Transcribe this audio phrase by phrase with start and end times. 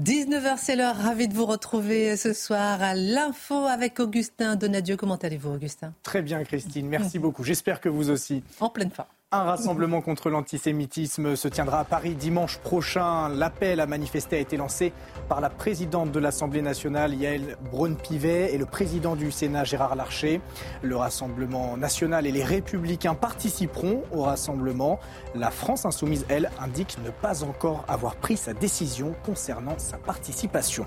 [0.00, 0.96] 19h, c'est l'heure.
[0.96, 4.96] Ravi de vous retrouver ce soir à l'info avec Augustin Donadieu.
[4.96, 5.92] Comment allez-vous, Augustin?
[6.02, 6.88] Très bien, Christine.
[6.88, 7.44] Merci beaucoup.
[7.44, 8.42] J'espère que vous aussi.
[8.60, 9.08] En pleine forme.
[9.34, 13.30] Un rassemblement contre l'antisémitisme se tiendra à Paris dimanche prochain.
[13.30, 14.92] L'appel à manifester a été lancé
[15.26, 20.42] par la présidente de l'Assemblée nationale, Yael Braun-Pivet, et le président du Sénat, Gérard Larcher.
[20.82, 25.00] Le Rassemblement national et les Républicains participeront au rassemblement.
[25.34, 30.86] La France insoumise, elle, indique ne pas encore avoir pris sa décision concernant sa participation.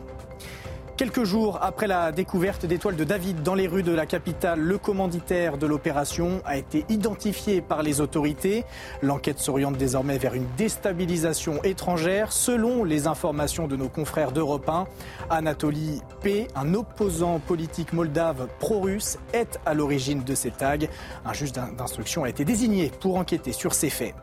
[0.98, 4.78] Quelques jours après la découverte d'étoiles de David dans les rues de la capitale, le
[4.78, 8.64] commanditaire de l'opération a été identifié par les autorités.
[9.02, 12.32] L'enquête s'oriente désormais vers une déstabilisation étrangère.
[12.32, 14.88] Selon les informations de nos confrères d'Europe 1,
[15.30, 20.78] Anatoly P., un opposant politique moldave pro-russe, est à l'origine de ces tags.
[21.26, 24.16] Un juge d'instruction a été désigné pour enquêter sur ces faits.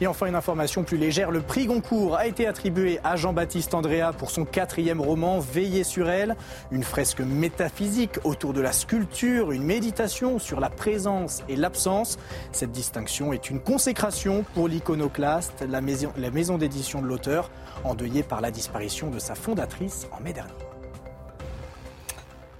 [0.00, 4.12] Et enfin, une information plus légère, le prix Goncourt a été attribué à Jean-Baptiste Andrea
[4.16, 6.36] pour son quatrième roman, Veiller sur elle,
[6.72, 12.18] une fresque métaphysique autour de la sculpture, une méditation sur la présence et l'absence.
[12.52, 17.50] Cette distinction est une consécration pour l'iconoclaste, la maison, la maison d'édition de l'auteur,
[17.84, 20.63] endeuillée par la disparition de sa fondatrice en mai dernier.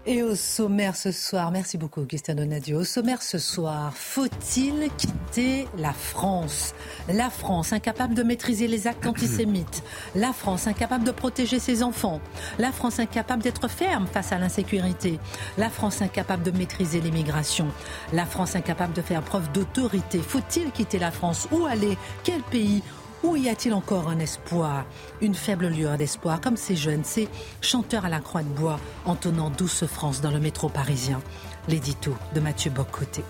[0.07, 2.81] Et au sommaire ce soir, merci beaucoup Augustin Donadio.
[2.81, 6.75] Au sommaire ce soir, faut-il quitter la France?
[7.09, 9.83] La France incapable de maîtriser les actes antisémites.
[10.15, 12.21] La France incapable de protéger ses enfants.
[12.59, 15.19] La France incapable d'être ferme face à l'insécurité.
[15.57, 17.69] La France incapable de maîtriser l'immigration.
[18.13, 20.19] La France incapable de faire preuve d'autorité.
[20.19, 21.49] Faut-il quitter la France?
[21.51, 21.97] Où aller?
[22.25, 22.83] Quel pays
[23.25, 24.85] où y a-t-il encore un espoir?
[25.21, 27.29] Une faible lueur d'espoir, comme ces jeunes, ces
[27.63, 31.21] chanteurs à la croix de bois, entonnant Douce France dans le métro parisien.
[31.67, 33.25] L'édito de Mathieu Boccoté.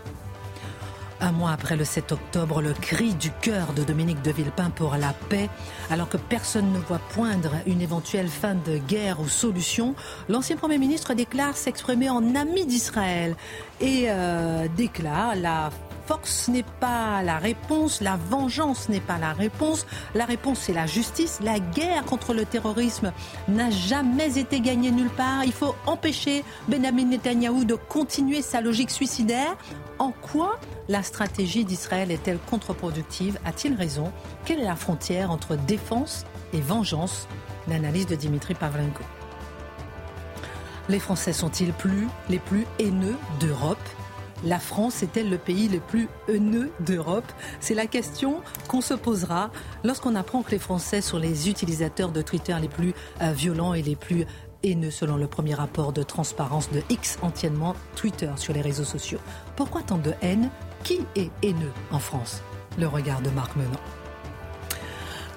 [1.20, 4.96] Un mois après le 7 octobre, le cri du cœur de Dominique de Villepin pour
[4.96, 5.48] la paix,
[5.90, 9.94] alors que personne ne voit poindre une éventuelle fin de guerre ou solution,
[10.28, 13.36] l'ancien Premier ministre déclare s'exprimer en ami d'Israël
[13.80, 15.70] et euh, déclare la
[16.06, 19.86] force n'est pas la réponse, la vengeance n'est pas la réponse.
[20.14, 21.40] La réponse, c'est la justice.
[21.42, 23.12] La guerre contre le terrorisme
[23.48, 25.44] n'a jamais été gagnée nulle part.
[25.44, 29.56] Il faut empêcher Benjamin Netanyahou de continuer sa logique suicidaire.
[29.98, 33.38] En quoi la stratégie d'Israël est-elle contre-productive?
[33.44, 34.12] A-t-il raison?
[34.44, 37.28] Quelle est la frontière entre défense et vengeance?
[37.68, 39.02] L'analyse de Dimitri Pavlenko.
[40.90, 43.78] Les Français sont-ils plus les plus haineux d'Europe?
[44.44, 47.30] La France est-elle le pays le plus haineux d'Europe?
[47.60, 49.50] C'est la question qu'on se posera
[49.82, 53.82] lorsqu'on apprend que les Français sont les utilisateurs de Twitter les plus euh, violents et
[53.82, 54.26] les plus
[54.62, 59.18] haineux selon le premier rapport de transparence de X entièrement Twitter sur les réseaux sociaux.
[59.56, 60.50] Pourquoi tant de haine?
[60.82, 62.42] Qui est haineux en France?
[62.78, 63.78] Le regard de Marc Menon.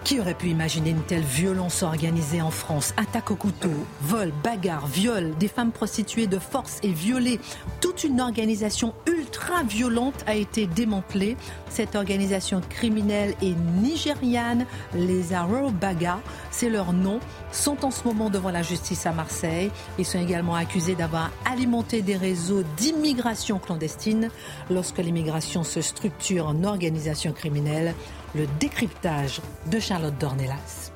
[0.08, 2.94] Qui aurait pu imaginer une telle violence organisée en France?
[2.96, 7.42] Attaque au couteau, vol, bagarre, viol, des femmes prostituées de force et violées.
[7.82, 11.36] Toute une organisation ultra violente a été démantelée.
[11.70, 14.66] Cette organisation criminelle est nigériane.
[14.96, 16.22] Les Arrow Baga,
[16.58, 17.20] c'est leur nom,
[17.52, 19.70] sont en ce moment devant la justice à Marseille.
[20.00, 24.30] Ils sont également accusés d'avoir alimenté des réseaux d'immigration clandestine.
[24.72, 27.94] Lorsque l'immigration se structure en organisation criminelle,
[28.34, 30.92] le décryptage de Charlotte Dornelas.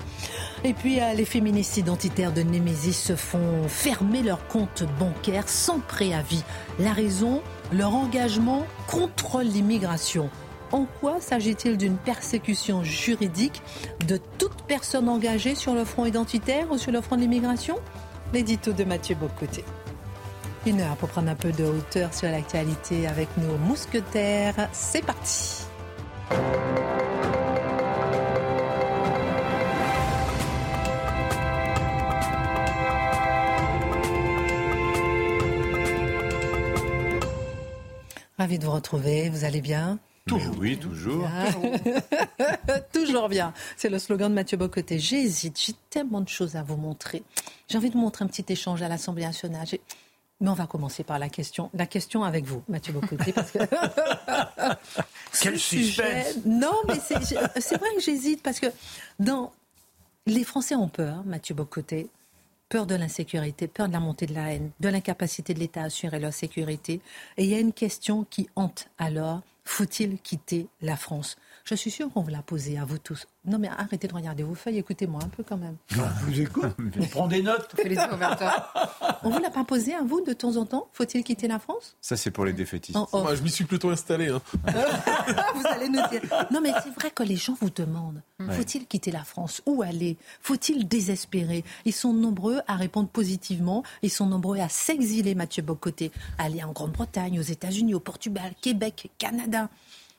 [0.64, 5.80] Et puis euh, les féministes identitaires de Némésis se font fermer leur compte bancaire sans
[5.80, 6.44] préavis.
[6.80, 10.32] La raison Leur engagement contre l'immigration.
[10.72, 13.62] En quoi s'agit-il d'une persécution juridique
[14.08, 17.78] de toute personne engagée sur le front identitaire ou sur le front de l'immigration?
[18.34, 19.66] L'édito de Mathieu Bocoté.
[20.66, 24.70] Une heure pour prendre un peu de hauteur sur l'actualité avec nos mousquetaires.
[24.72, 25.66] C'est parti.
[38.38, 39.30] Ravi de vous retrouver.
[39.30, 40.00] Vous allez bien?
[40.28, 40.56] Toujours.
[40.60, 41.28] Oui, toujours.
[42.94, 43.54] toujours bien.
[43.76, 45.00] C'est le slogan de Mathieu Bocoté.
[45.00, 47.24] J'hésite, j'ai tellement de choses à vous montrer.
[47.68, 49.68] J'ai envie de montrer un petit échange à l'Assemblée nationale.
[50.40, 51.70] Mais on va commencer par la question.
[51.74, 53.60] La question avec vous, Mathieu Bocoté, parce que.
[55.42, 58.68] Quel sujet Non, mais c'est vrai que j'hésite, parce que
[59.20, 59.52] dans.
[60.28, 62.08] Les Français ont peur, Mathieu Bocoté,
[62.70, 65.86] peur de l'insécurité, peur de la montée de la haine, de l'incapacité de l'État à
[65.86, 67.02] assurer leur sécurité.
[67.38, 71.38] Et il y a une question qui hante alors faut-il quitter la France?
[71.64, 73.28] Je suis sûre qu'on va la poser à vous tous.
[73.46, 75.76] Non, mais arrêtez de regarder vos feuilles, écoutez-moi un peu quand même.
[75.90, 77.76] Je vous écoute, je prends des notes.
[79.24, 80.88] On vous l'a pas posé à vous de temps en temps?
[80.94, 81.96] Faut-il quitter la France?
[82.02, 82.98] Ça, c'est pour les défaitistes.
[83.14, 84.30] Moi, je m'y suis plutôt installé.
[84.30, 84.42] Hein.
[85.56, 86.22] vous allez nous dire.
[86.52, 89.62] Non, mais c'est vrai que les gens vous demandent faut-il quitter la France?
[89.66, 90.18] Où aller?
[90.42, 91.64] Faut-il désespérer?
[91.86, 93.84] Ils sont nombreux à répondre positivement.
[94.02, 99.10] Ils sont nombreux à s'exiler, Mathieu Bocoté, aller en Grande-Bretagne, aux États-Unis, au Portugal, Québec,
[99.18, 99.70] Canada.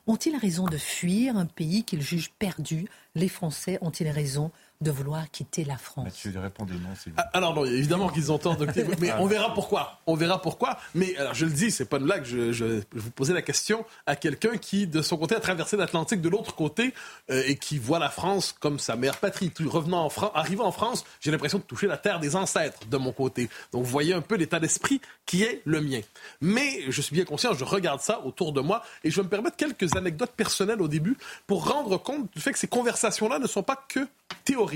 [0.05, 2.89] Ont-ils raison de fuir un pays qu'ils jugent perdu?
[3.15, 4.51] Les Français ont-ils raison
[4.83, 8.37] de vouloir quitter la France Mathieu, répondez non, c'est ah, Alors non, évidemment qu'ils ont
[8.37, 8.65] tort de
[8.99, 9.99] mais on verra pourquoi.
[10.07, 10.77] On verra pourquoi.
[10.95, 12.25] Mais alors je le dis, c'est pas une blague.
[12.25, 16.21] Je, je, vous posais la question à quelqu'un qui, de son côté, a traversé l'Atlantique
[16.21, 16.93] de l'autre côté
[17.31, 19.51] euh, et qui voit la France comme sa mère patrie.
[19.65, 22.97] Revenant en France, arrivant en France, j'ai l'impression de toucher la terre des ancêtres de
[22.97, 23.49] mon côté.
[23.71, 26.01] Donc vous voyez un peu l'état d'esprit qui est le mien.
[26.41, 29.29] Mais je suis bien conscient, je regarde ça autour de moi et je vais me
[29.29, 33.47] permettre quelques anecdotes personnelles au début pour rendre compte du fait que ces conversations-là ne
[33.47, 34.07] sont pas que
[34.43, 34.72] théoriques.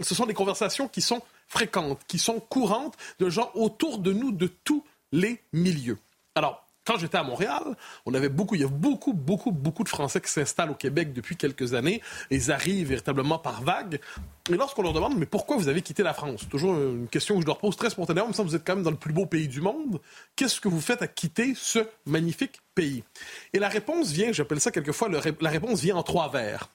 [0.00, 4.32] Ce sont des conversations qui sont fréquentes, qui sont courantes de gens autour de nous
[4.32, 5.98] de tous les milieux.
[6.34, 9.90] Alors, quand j'étais à Montréal, on avait beaucoup, il y a beaucoup, beaucoup, beaucoup de
[9.90, 12.00] Français qui s'installent au Québec depuis quelques années.
[12.30, 14.00] Ils arrivent véritablement par vagues.
[14.48, 16.48] Et lorsqu'on leur demande, mais pourquoi vous avez quitté la France?
[16.48, 18.30] Toujours une question que je leur pose très spontanément.
[18.30, 20.00] Que vous êtes quand même dans le plus beau pays du monde.
[20.34, 23.04] Qu'est-ce que vous faites à quitter ce magnifique pays?
[23.52, 26.70] Et la réponse vient, j'appelle ça quelquefois, la réponse vient en trois vers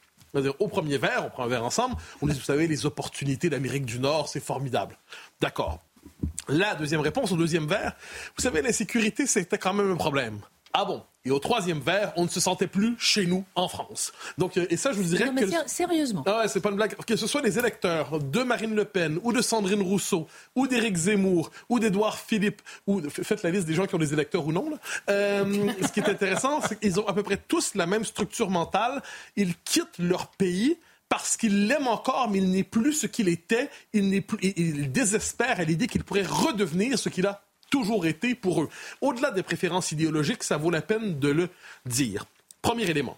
[0.59, 3.85] au premier verre, on prend un verre ensemble, on dit, vous savez, les opportunités d'Amérique
[3.85, 4.97] du Nord, c'est formidable.
[5.41, 5.79] D'accord.
[6.47, 7.93] La deuxième réponse au deuxième verre,
[8.35, 10.39] vous savez, l'insécurité, c'était quand même un problème.
[10.73, 11.03] Ah bon?
[11.25, 14.11] Et au troisième verre, on ne se sentait plus chez nous en France.
[14.37, 16.23] Donc, euh, et ça, je vous dirais non, mais Sérieusement.
[16.25, 16.95] Ah ouais, c'est pas une blague.
[16.95, 20.97] Que ce soit les électeurs de Marine Le Pen, ou de Sandrine Rousseau, ou d'Éric
[20.97, 24.51] Zemmour, ou d'Édouard Philippe, ou faites la liste des gens qui ont des électeurs ou
[24.51, 24.69] non.
[24.69, 24.77] Là.
[25.09, 28.49] Euh, ce qui est intéressant, c'est qu'ils ont à peu près tous la même structure
[28.49, 29.01] mentale.
[29.37, 30.77] Ils quittent leur pays
[31.07, 33.69] parce qu'il l'aime encore, mais il n'est plus ce qu'il était.
[33.93, 37.42] Il, n'est plus, il désespère à l'idée qu'il pourrait redevenir ce qu'il a
[37.73, 38.69] toujours été pour eux.
[39.01, 41.49] Au-delà des préférences idéologiques, ça vaut la peine de le
[41.87, 42.25] dire.
[42.61, 43.17] Premier élément.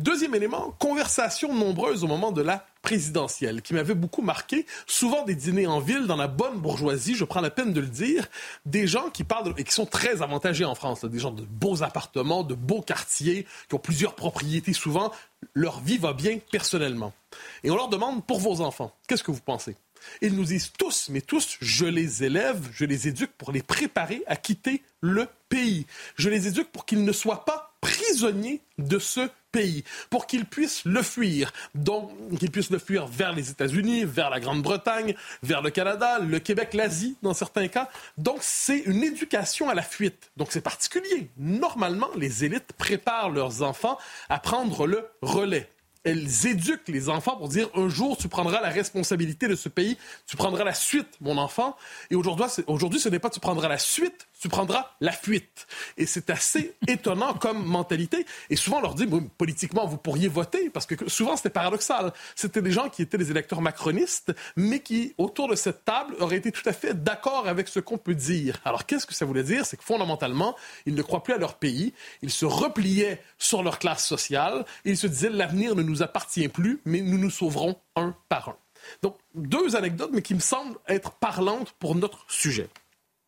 [0.00, 4.66] Deuxième élément, conversations nombreuses au moment de la présidentielle, qui m'avait beaucoup marqué.
[4.88, 7.86] Souvent des dîners en ville, dans la bonne bourgeoisie, je prends la peine de le
[7.86, 8.26] dire,
[8.64, 11.84] des gens qui parlent et qui sont très avantagés en France, des gens de beaux
[11.84, 15.12] appartements, de beaux quartiers, qui ont plusieurs propriétés souvent.
[15.54, 17.12] Leur vie va bien personnellement.
[17.62, 19.76] Et on leur demande pour vos enfants, qu'est-ce que vous pensez?
[20.20, 24.22] Ils nous disent tous, mais tous, je les élève, je les éduque pour les préparer
[24.26, 25.86] à quitter le pays.
[26.16, 30.84] Je les éduque pour qu'ils ne soient pas prisonniers de ce pays, pour qu'ils puissent
[30.84, 31.52] le fuir.
[31.74, 36.38] Donc, qu'ils puissent le fuir vers les États-Unis, vers la Grande-Bretagne, vers le Canada, le
[36.40, 37.88] Québec, l'Asie, dans certains cas.
[38.18, 40.30] Donc, c'est une éducation à la fuite.
[40.36, 41.30] Donc, c'est particulier.
[41.36, 43.98] Normalement, les élites préparent leurs enfants
[44.28, 45.70] à prendre le relais
[46.06, 49.98] elles éduquent les enfants pour dire un jour tu prendras la responsabilité de ce pays,
[50.28, 51.76] tu prendras la suite, mon enfant.
[52.10, 55.66] Et aujourd'hui, ce n'est pas tu prendras la suite, tu prendras la fuite.
[55.96, 58.24] Et c'est assez étonnant comme mentalité.
[58.48, 62.12] Et souvent, on leur dit, politiquement, vous pourriez voter, parce que souvent, c'était paradoxal.
[62.36, 66.36] C'était des gens qui étaient des électeurs macronistes, mais qui, autour de cette table, auraient
[66.36, 68.60] été tout à fait d'accord avec ce qu'on peut dire.
[68.64, 69.66] Alors, qu'est-ce que ça voulait dire?
[69.66, 70.54] C'est que fondamentalement,
[70.86, 74.90] ils ne croient plus à leur pays, ils se repliaient sur leur classe sociale, et
[74.90, 78.56] ils se disaient, l'avenir ne nous appartient plus, mais nous nous sauverons un par un.
[79.02, 82.68] Donc, deux anecdotes, mais qui me semblent être parlantes pour notre sujet.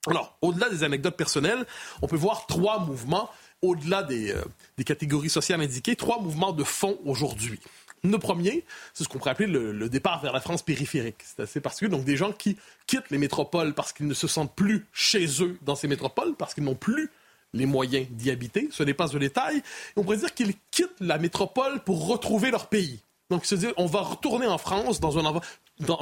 [0.07, 1.67] Alors, au-delà des anecdotes personnelles,
[2.03, 3.31] on peut voir trois mouvements,
[3.63, 4.43] au-delà des, euh,
[4.77, 7.61] des, catégories sociales indiquées, trois mouvements de fond aujourd'hui.
[8.05, 8.65] Le premier,
[8.95, 11.17] c'est ce qu'on pourrait appeler le, départ vers la France périphérique.
[11.25, 11.91] C'est assez particulier.
[11.91, 15.59] Donc, des gens qui quittent les métropoles parce qu'ils ne se sentent plus chez eux
[15.63, 17.11] dans ces métropoles, parce qu'ils n'ont plus
[17.55, 18.69] les moyens d'y habiter.
[18.71, 19.63] Ce n'est pas un détail.
[19.97, 23.01] on pourrait dire qu'ils quittent la métropole pour retrouver leur pays.
[23.31, 25.41] Donc, se dire, on va retourner en France dans un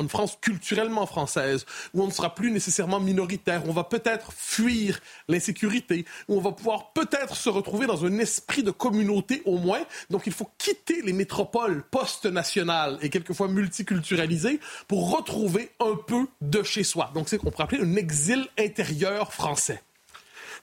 [0.00, 4.33] une France culturellement française, où on ne sera plus nécessairement minoritaire, où on va peut-être
[4.33, 9.59] fuir l'insécurité, où on va pouvoir peut-être se retrouver dans un esprit de communauté au
[9.59, 9.83] moins.
[10.11, 16.62] Donc il faut quitter les métropoles post-nationales et quelquefois multiculturalisées pour retrouver un peu de
[16.62, 17.11] chez soi.
[17.14, 19.83] Donc c'est ce qu'on pourrait appeler un exil intérieur français.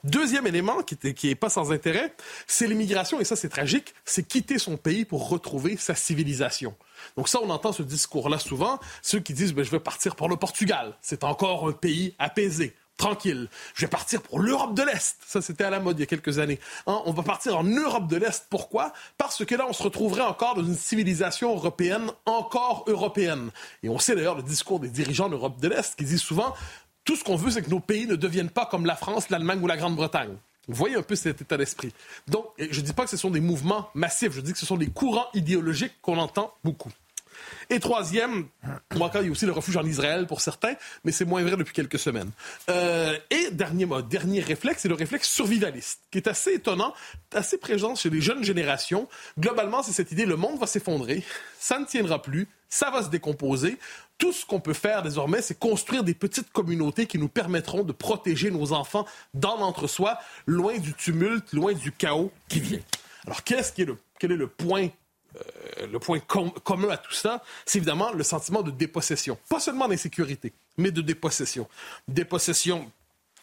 [0.03, 2.13] Deuxième élément qui est pas sans intérêt,
[2.45, 6.75] c'est l'immigration, et ça c'est tragique, c'est quitter son pays pour retrouver sa civilisation.
[7.15, 10.27] Donc ça, on entend ce discours-là souvent, ceux qui disent ben, je vais partir pour
[10.27, 12.75] le Portugal, c'est encore un pays apaisé.
[12.97, 13.49] tranquille.
[13.75, 15.17] Je vais partir pour l'Europe de l'Est.
[15.25, 16.59] Ça, c'était à la mode il y a quelques années.
[16.87, 18.47] Hein, on va partir en Europe de l'Est.
[18.49, 18.93] Pourquoi?
[19.17, 23.49] Parce que là, on se retrouverait encore dans une civilisation européenne, encore européenne.
[23.81, 26.53] Et on sait d'ailleurs le discours des dirigeants d'Europe de l'Est qui disent souvent,
[27.03, 29.59] tout ce qu'on veut, c'est que nos pays ne deviennent pas comme la France, l'Allemagne
[29.61, 30.35] ou la Grande-Bretagne.
[30.67, 31.91] Vous voyez un peu cet état d'esprit.
[32.27, 34.65] Donc, je ne dis pas que ce sont des mouvements massifs, je dis que ce
[34.65, 36.91] sont des courants idéologiques qu'on entend beaucoup.
[37.69, 38.45] Et troisième,
[38.93, 41.73] il y a aussi le refuge en Israël pour certains, mais c'est moins vrai depuis
[41.73, 42.29] quelques semaines.
[42.69, 46.93] Euh, et dernier, dernier réflexe, c'est le réflexe survivaliste, qui est assez étonnant,
[47.33, 49.07] assez présent chez les jeunes générations.
[49.39, 51.23] Globalement, c'est cette idée, le monde va s'effondrer,
[51.59, 53.77] ça ne tiendra plus, ça va se décomposer.
[54.17, 57.91] Tout ce qu'on peut faire désormais, c'est construire des petites communautés qui nous permettront de
[57.91, 62.79] protéger nos enfants dans l'entre-soi, loin du tumulte, loin du chaos qui vient.
[63.27, 64.89] Alors, qu'est-ce qui est le, quel est le point
[65.35, 69.37] euh, le point commun à tout ça, c'est évidemment le sentiment de dépossession.
[69.49, 71.67] Pas seulement d'insécurité, mais de dépossession.
[72.07, 72.91] Dépossession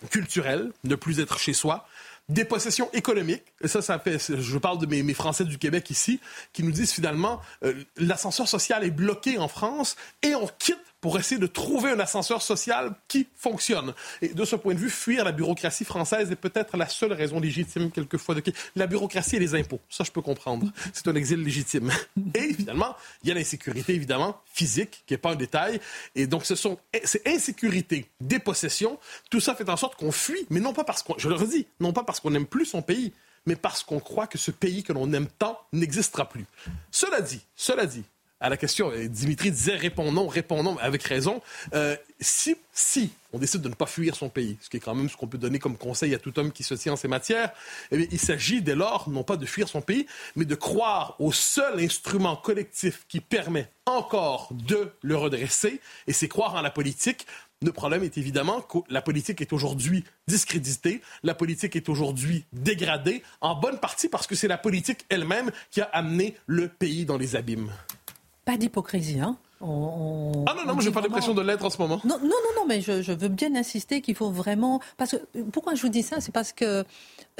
[0.08, 1.86] culturelle, ne plus être chez soi.
[2.28, 6.20] Dépossession économique, et ça, ça fait, je parle de mes, Français du Québec ici,
[6.52, 11.18] qui nous disent finalement, euh, l'ascenseur social est bloqué en France et on quitte pour
[11.18, 13.94] essayer de trouver un ascenseur social qui fonctionne.
[14.20, 17.40] Et de ce point de vue, fuir la bureaucratie française est peut-être la seule raison
[17.40, 18.42] légitime, quelquefois, de
[18.76, 19.80] la bureaucratie et les impôts.
[19.88, 20.70] Ça, je peux comprendre.
[20.92, 21.90] C'est un exil légitime.
[22.34, 25.80] Et finalement, il y a l'insécurité, évidemment, physique, qui n'est pas un détail.
[26.14, 28.98] Et donc, ce sont, c'est insécurité, dépossession.
[29.30, 31.66] Tout ça fait en sorte qu'on fuit, mais non pas parce qu'on, je le redis,
[31.80, 33.12] non pas parce qu'on n'aime plus son pays,
[33.46, 36.46] mais parce qu'on croit que ce pays que l'on aime tant n'existera plus.
[36.90, 38.04] Cela dit, cela dit,
[38.40, 41.42] à la question, Dimitri disait répondons, répondons avec raison.
[41.74, 44.94] Euh, si, si on décide de ne pas fuir son pays, ce qui est quand
[44.94, 47.08] même ce qu'on peut donner comme conseil à tout homme qui se tient en ces
[47.08, 47.52] matières,
[47.92, 50.06] eh il s'agit dès lors non pas de fuir son pays,
[50.36, 56.28] mais de croire au seul instrument collectif qui permet encore de le redresser, et c'est
[56.28, 57.26] croire en la politique.
[57.62, 63.22] Le problème est évidemment que la politique est aujourd'hui discréditée, la politique est aujourd'hui dégradée,
[63.42, 67.18] en bonne partie parce que c'est la politique elle-même qui a amené le pays dans
[67.18, 67.70] les abîmes.
[68.50, 72.00] Pas d'hypocrisie, hein ah non, non, je n'ai pas l'impression de l'être en ce moment.
[72.02, 74.80] Non, non, non, mais je, veux bien insister qu'il faut vraiment...
[74.96, 76.20] Parce que, pourquoi je vous dis ça?
[76.20, 76.84] C'est parce que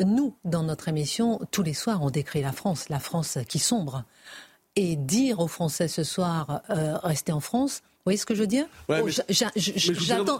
[0.04, 4.04] nous, dans notre émission, tous les soirs, on décrit la France, la France qui sombre.
[4.76, 8.46] Et dire aux Français ce soir, euh, restez en France, voyez ce que je veux
[8.46, 9.08] dire oh,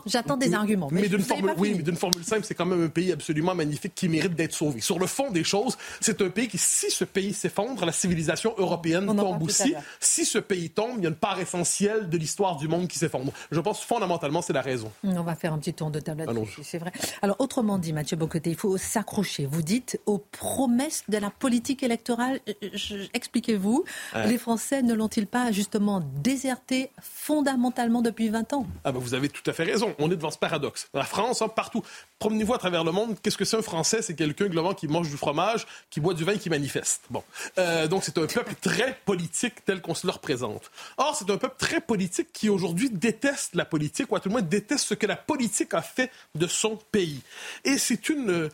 [0.07, 0.89] J'attends des arguments.
[0.91, 3.95] Mais, d'une formule, oui, mais d'une formule simple, c'est quand même un pays absolument magnifique
[3.95, 4.81] qui mérite d'être sauvé.
[4.81, 8.55] Sur le fond des choses, c'est un pays qui, si ce pays s'effondre, la civilisation
[8.59, 9.75] européenne tombe aussi.
[10.00, 12.99] Si ce pays tombe, il y a une part essentielle de l'histoire du monde qui
[12.99, 13.33] s'effondre.
[13.50, 14.91] Je pense fondamentalement, c'est la raison.
[15.05, 16.93] On va faire un petit tour de table là-dessus, c'est vrai.
[17.23, 19.47] Alors, autrement dit, Mathieu Bocoté, il faut s'accrocher.
[19.47, 22.41] Vous dites aux promesses de la politique électorale.
[22.49, 23.85] Euh, expliquez-vous,
[24.27, 28.67] les Français ne l'ont-ils pas justement déserté fondamentalement fondamentalement depuis 20 ans.
[28.85, 29.95] Ah ben vous avez tout à fait raison.
[29.99, 30.88] On est devant ce paradoxe.
[30.95, 31.83] La France, hein, partout.
[32.19, 33.17] Promenez-vous à travers le monde.
[33.23, 34.00] Qu'est-ce que c'est un Français?
[34.00, 37.02] C'est quelqu'un, globalement, qui mange du fromage, qui boit du vin, qui manifeste.
[37.11, 37.23] Bon.
[37.59, 40.71] Euh, donc, c'est un peuple très politique tel qu'on se le représente.
[40.97, 44.33] Or, c'est un peuple très politique qui, aujourd'hui, déteste la politique, ou à tout le
[44.33, 47.21] moins déteste ce que la politique a fait de son pays.
[47.64, 48.49] Et c'est une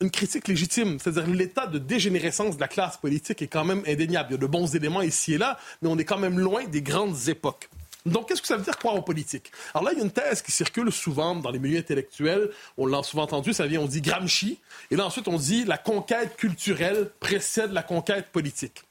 [0.00, 0.98] une critique légitime.
[0.98, 4.28] C'est-à-dire l'état de dégénérescence de la classe politique est quand même indéniable.
[4.30, 6.64] Il y a de bons éléments ici et là, mais on est quand même loin
[6.64, 7.70] des grandes époques.
[8.06, 9.50] Donc, qu'est-ce que ça veut dire croire en politique?
[9.74, 12.50] Alors là, il y a une thèse qui circule souvent dans les milieux intellectuels.
[12.78, 14.58] On l'a souvent entendu, ça vient, on dit Gramsci.
[14.90, 18.82] Et là, ensuite, on dit la conquête culturelle précède la conquête politique.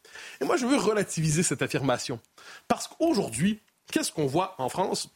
[0.42, 2.20] Et moi, je veux relativiser cette affirmation.
[2.68, 3.60] Parce qu'aujourd'hui,
[3.92, 5.10] qu'est-ce qu'on voit en France?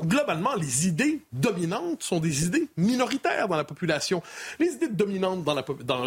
[0.00, 4.22] Globalement, les idées dominantes sont des idées minoritaires dans la population.
[4.58, 5.46] Les idées dominantes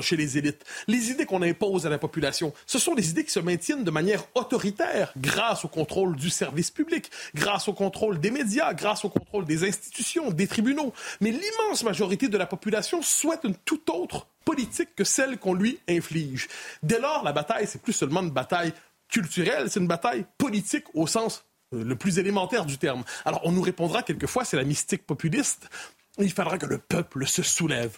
[0.01, 3.31] chez les élites, les idées qu'on impose à la population, ce sont des idées qui
[3.31, 8.31] se maintiennent de manière autoritaire grâce au contrôle du service public, grâce au contrôle des
[8.31, 10.93] médias, grâce au contrôle des institutions, des tribunaux.
[11.22, 15.79] Mais l'immense majorité de la population souhaite une toute autre politique que celle qu'on lui
[15.88, 16.48] inflige.
[16.84, 18.74] Dès lors, la bataille, c'est plus seulement une bataille
[19.10, 23.04] culturelle, c'est une bataille politique au sens le plus élémentaire du terme.
[23.26, 25.70] Alors on nous répondra quelquefois, c'est la mystique populiste,
[26.18, 27.98] il faudra que le peuple se soulève.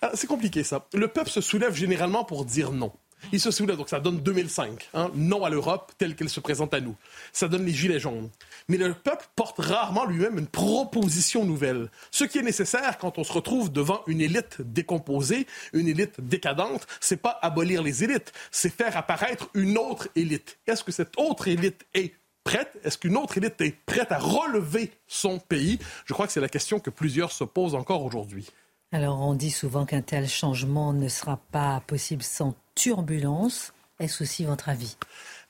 [0.00, 0.86] Ah, c'est compliqué ça.
[0.94, 2.92] Le peuple se soulève généralement pour dire non.
[3.30, 6.74] Il se soulève, donc ça donne 2005, hein, non à l'Europe telle qu'elle se présente
[6.74, 6.96] à nous.
[7.32, 8.30] Ça donne les gilets jaunes.
[8.66, 11.88] Mais le peuple porte rarement lui-même une proposition nouvelle.
[12.10, 16.86] Ce qui est nécessaire quand on se retrouve devant une élite décomposée, une élite décadente,
[17.00, 20.58] c'est pas abolir les élites, c'est faire apparaître une autre élite.
[20.66, 22.78] Est-ce que cette autre élite est prête?
[22.84, 25.78] Est-ce qu'une autre élite est prête à relever son pays?
[26.04, 28.48] Je crois que c'est la question que plusieurs se posent encore aujourd'hui.
[28.92, 33.72] Alors, on dit souvent qu'un tel changement ne sera pas possible sans turbulence.
[33.98, 34.96] Est-ce aussi votre avis?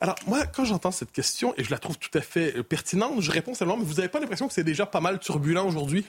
[0.03, 3.21] Alors, moi, quand j'entends cette question, et je la trouve tout à fait euh, pertinente,
[3.21, 6.05] je réponds simplement, mais vous n'avez pas l'impression que c'est déjà pas mal turbulent aujourd'hui?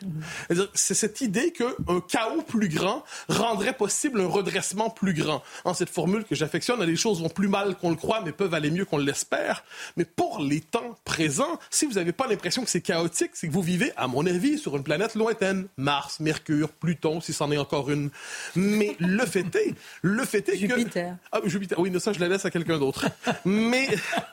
[0.47, 5.43] C'est-à-dire, C'est cette idée qu'un chaos plus grand rendrait possible un redressement plus grand.
[5.63, 8.55] En cette formule que j'affectionne, les choses vont plus mal qu'on le croit, mais peuvent
[8.55, 9.63] aller mieux qu'on l'espère.
[9.95, 13.53] Mais pour les temps présents, si vous n'avez pas l'impression que c'est chaotique, c'est que
[13.53, 15.67] vous vivez, à mon avis, sur une planète lointaine.
[15.77, 18.09] Mars, Mercure, Pluton, si c'en est encore une.
[18.55, 20.79] Mais le fait est, le fait est que...
[20.79, 21.15] Jupiter.
[21.31, 21.77] Ah, Jupiter.
[21.77, 23.05] Oui, mais ça, je la laisse à quelqu'un d'autre.
[23.45, 23.82] Mais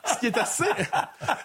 [0.05, 0.65] ce qui est assez,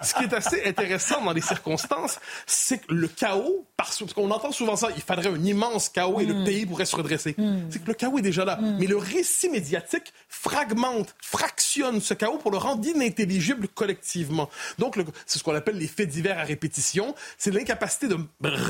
[0.03, 4.53] ce qui est assez intéressant dans les circonstances, c'est que le chaos, parce qu'on entend
[4.53, 7.35] souvent ça, il faudrait un immense chaos et le pays pourrait se redresser.
[7.71, 8.59] C'est que le chaos est déjà là.
[8.79, 14.49] Mais le récit médiatique fragmente, fractionne ce chaos pour le rendre inintelligible collectivement.
[14.79, 17.15] Donc, c'est ce qu'on appelle les faits divers à répétition.
[17.39, 18.19] C'est l'incapacité de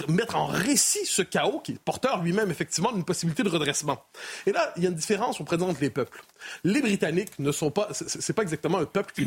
[0.08, 4.02] mettre en récit ce chaos qui est porteur lui-même, effectivement, d'une possibilité de redressement.
[4.46, 6.22] Et là, il y a une différence auprès entre les peuples.
[6.64, 9.25] Les Britanniques ne sont pas, c'est pas exactement un peuple qui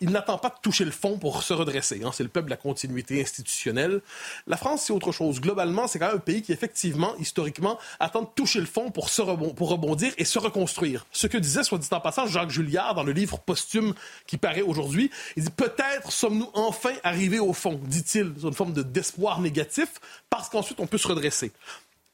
[0.00, 2.02] il n'attend pas de toucher le fond pour se redresser.
[2.04, 2.10] hein.
[2.12, 4.00] C'est le peuple de la continuité institutionnelle.
[4.46, 5.40] La France, c'est autre chose.
[5.40, 9.08] Globalement, c'est quand même un pays qui, effectivement, historiquement, attend de toucher le fond pour,
[9.08, 11.06] se rebon- pour rebondir et se reconstruire.
[11.12, 13.94] Ce que disait, soit dit en passant, Jacques Julliard dans le livre posthume
[14.26, 18.72] qui paraît aujourd'hui, il dit peut-être sommes-nous enfin arrivés au fond, dit-il, sur une forme
[18.72, 19.88] de d'espoir négatif,
[20.30, 21.52] parce qu'ensuite on peut se redresser.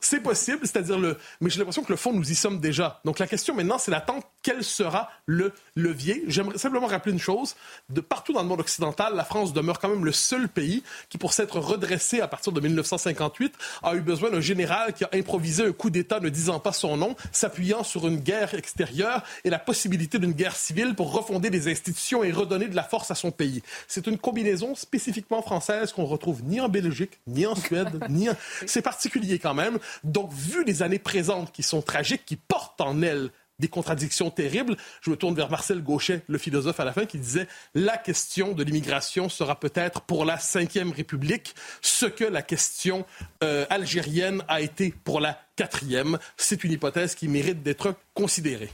[0.05, 1.17] C'est possible, c'est-à-dire le.
[1.41, 3.01] Mais j'ai l'impression que le fond, nous y sommes déjà.
[3.05, 6.25] Donc la question maintenant, c'est d'attendre quel sera le levier.
[6.27, 7.55] J'aimerais simplement rappeler une chose.
[7.89, 11.19] De partout dans le monde occidental, la France demeure quand même le seul pays qui,
[11.19, 13.55] pour s'être redressé à partir de 1958,
[13.85, 16.97] a eu besoin d'un général qui a improvisé un coup d'État ne disant pas son
[16.97, 21.71] nom, s'appuyant sur une guerre extérieure et la possibilité d'une guerre civile pour refonder des
[21.71, 23.63] institutions et redonner de la force à son pays.
[23.87, 28.35] C'est une combinaison spécifiquement française qu'on retrouve ni en Belgique, ni en Suède, ni en...
[28.67, 29.79] C'est particulier quand même.
[30.05, 34.77] Donc, vu les années présentes qui sont tragiques, qui portent en elles des contradictions terribles,
[35.01, 38.53] je me tourne vers Marcel Gauchet, le philosophe à la fin, qui disait la question
[38.53, 43.07] de l'immigration sera peut-être pour la Cinquième République ce que la question
[43.45, 46.19] euh, algérienne a été pour la quatrième.
[46.37, 48.71] C'est une hypothèse qui mérite d'être considérée.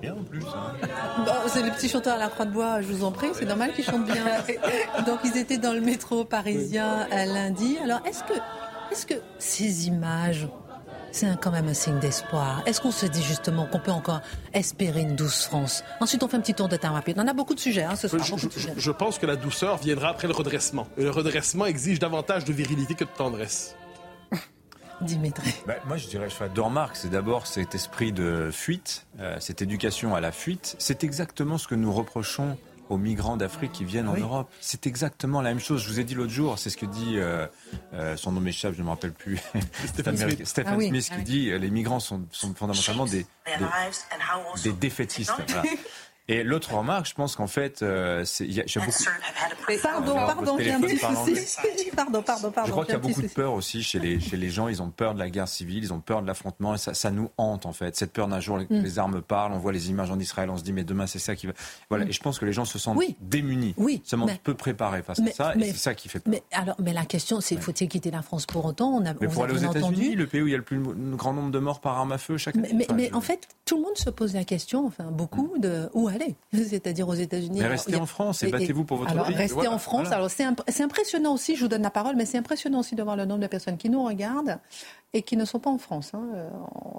[0.00, 0.42] Bien en plus.
[0.44, 0.72] hein.
[1.24, 3.44] Bon, c'est les petits chanteurs à la croix de bois, je vous en prie, c'est
[3.46, 4.24] normal qu'ils chantent bien.
[5.06, 7.78] Donc ils étaient dans le métro parisien à lundi.
[7.82, 8.34] Alors est-ce que,
[8.92, 10.46] est-ce que ces images,
[11.16, 14.20] c'est un- quand même un signe d'espoir Est-ce qu'on se dit justement qu'on peut encore
[14.52, 15.82] espérer une douce France?
[16.00, 17.16] Ensuite on fait un petit tour de temps rapide.
[17.18, 18.22] On a beaucoup de sujets hein, ce soir.
[18.24, 18.72] Je, beaucoup de je- sujets.
[18.76, 20.86] je pense que la douceur viendra après le redressement.
[20.98, 23.74] Et le redressement exige davantage de virilité que de tendresse.
[25.02, 25.52] Dimitri.
[25.66, 26.96] Bah, moi, je dirais, je ferais deux remarques.
[26.96, 30.74] C'est d'abord cet esprit de fuite, euh, cette éducation à la fuite.
[30.78, 32.56] C'est exactement ce que nous reprochons
[32.88, 34.50] aux migrants d'Afrique qui viennent en Europe.
[34.60, 35.82] C'est exactement la même chose.
[35.82, 37.46] Je vous ai dit l'autre jour, c'est ce que dit, euh,
[37.94, 39.38] euh, son nom m'échappe, je ne me rappelle plus,
[39.86, 40.46] Stephen Smith.
[40.46, 41.24] Stephen Ah oui, Smith, ah qui oui.
[41.24, 45.32] dit euh, les migrants sont, sont fondamentalement des, des, des défaitistes.
[45.48, 45.62] Voilà.
[46.28, 48.92] Et l'autre remarque, je pense qu'en fait, euh, c'est- y a, j'ai beaucoup,
[49.82, 51.90] Pardon, pardon, a un petit souci.
[51.96, 52.66] Pardon, pardon, pardon.
[52.66, 54.68] Je crois j'ai qu'il y a beaucoup de peur aussi chez les, chez les gens.
[54.68, 57.10] Ils ont peur de la guerre civile, ils ont peur de l'affrontement et ça, ça
[57.10, 57.96] nous hante en fait.
[57.96, 58.66] Cette peur d'un jour, Mm.
[58.70, 61.18] les, armes parlent, on voit les images en Israël, on se dit mais demain c'est
[61.18, 61.54] ça qui va.
[61.88, 62.04] Voilà.
[62.04, 62.98] Et je pense que les gens se sentent Mm.
[62.98, 63.16] Oui.
[63.20, 65.94] démunis, Oui, se sentent mais- peu préparés face mais- à ça mais- et c'est ça
[65.94, 66.30] qui fait peur.
[66.32, 68.88] Mais alors, mais la question, c'est faut-il quitter la France pour autant?
[68.90, 70.58] On a, Mais on pour a aller aux États-Unis, le pays où il y a
[70.58, 70.78] le plus
[71.16, 72.86] grand nombre de morts par arme à feu chaque année?
[72.94, 76.34] mais, en fait, tout le monde se pose la question, enfin beaucoup, de où aller.
[76.52, 77.60] C'est-à-dire aux États-Unis.
[77.60, 79.36] Mais restez en France et battez-vous pour votre alors, pays.
[79.36, 80.02] Restez Voilà, en France.
[80.02, 80.16] voilà.
[80.16, 82.94] Alors c'est imp- c'est impressionnant aussi, je vous donne la parole, mais c'est impressionnant aussi
[82.94, 84.58] de voir le nombre de personnes qui nous regardent
[85.14, 86.48] et qui ne sont pas en France, hein, euh,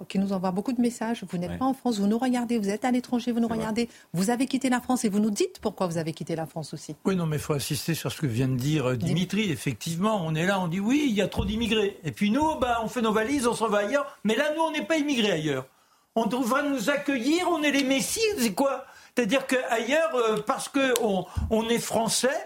[0.08, 1.24] qui nous envoient beaucoup de messages.
[1.30, 1.58] Vous n'êtes Ouais.
[1.58, 3.58] pas en France, vous nous regardez, vous êtes à l'étranger, vous nous C'est vrai.
[3.60, 6.46] regardez, vous avez quitté la France et vous nous dites pourquoi vous avez quitté la
[6.48, 6.96] France aussi.
[7.06, 9.52] Oui, non, mais il faut insister sur ce que vient de dire euh, Dimitri.
[9.52, 12.00] Effectivement, on est là, on dit oui, il y a trop d'immigrés.
[12.04, 14.18] Et puis nous, bah, on fait nos valises, on s'en va ailleurs.
[14.24, 15.68] Mais là, nous, on n'est pas immigrés ailleurs.
[16.16, 18.86] On devrait nous accueillir, on est les messies, c'est quoi?
[19.18, 22.38] C'est-à-dire qu'ailleurs, euh, parce qu'on on est français,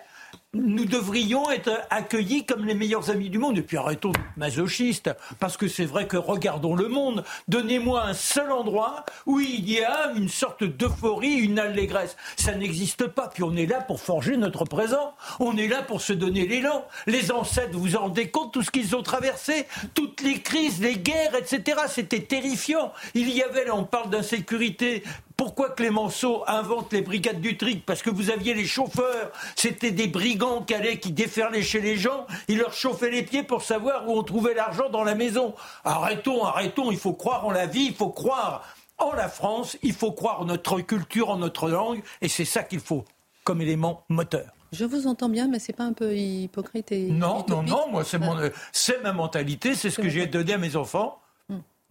[0.53, 3.57] nous devrions être accueillis comme les meilleurs amis du monde.
[3.57, 7.25] Et puis arrêtons masochistes, parce que c'est vrai que regardons le monde.
[7.49, 12.15] Donnez-moi un seul endroit où il y a une sorte d'euphorie, une allégresse.
[12.37, 13.27] Ça n'existe pas.
[13.27, 15.13] Puis on est là pour forger notre présent.
[15.41, 16.85] On est là pour se donner l'élan.
[17.05, 20.81] Les ancêtres, vous vous en rendez compte, tout ce qu'ils ont traversé, toutes les crises,
[20.81, 21.81] les guerres, etc.
[21.87, 22.93] C'était terrifiant.
[23.13, 25.03] Il y avait, là, on parle d'insécurité.
[25.41, 30.05] Pourquoi Clémenceau invente les brigades du trick Parce que vous aviez les chauffeurs, c'était des
[30.05, 34.07] brigands qui allaient, qui déferlaient chez les gens, ils leur chauffaient les pieds pour savoir
[34.07, 35.55] où on trouvait l'argent dans la maison.
[35.83, 38.63] Arrêtons, arrêtons, il faut croire en la vie, il faut croire
[38.99, 42.61] en la France, il faut croire en notre culture, en notre langue, et c'est ça
[42.61, 43.03] qu'il faut
[43.43, 44.45] comme élément moteur.
[44.73, 48.03] Je vous entends bien, mais c'est pas un peu hypocrite et Non, non, non, moi
[48.03, 48.37] c'est mon,
[48.71, 51.20] c'est ma mentalité, c'est ce que j'ai donné à mes enfants.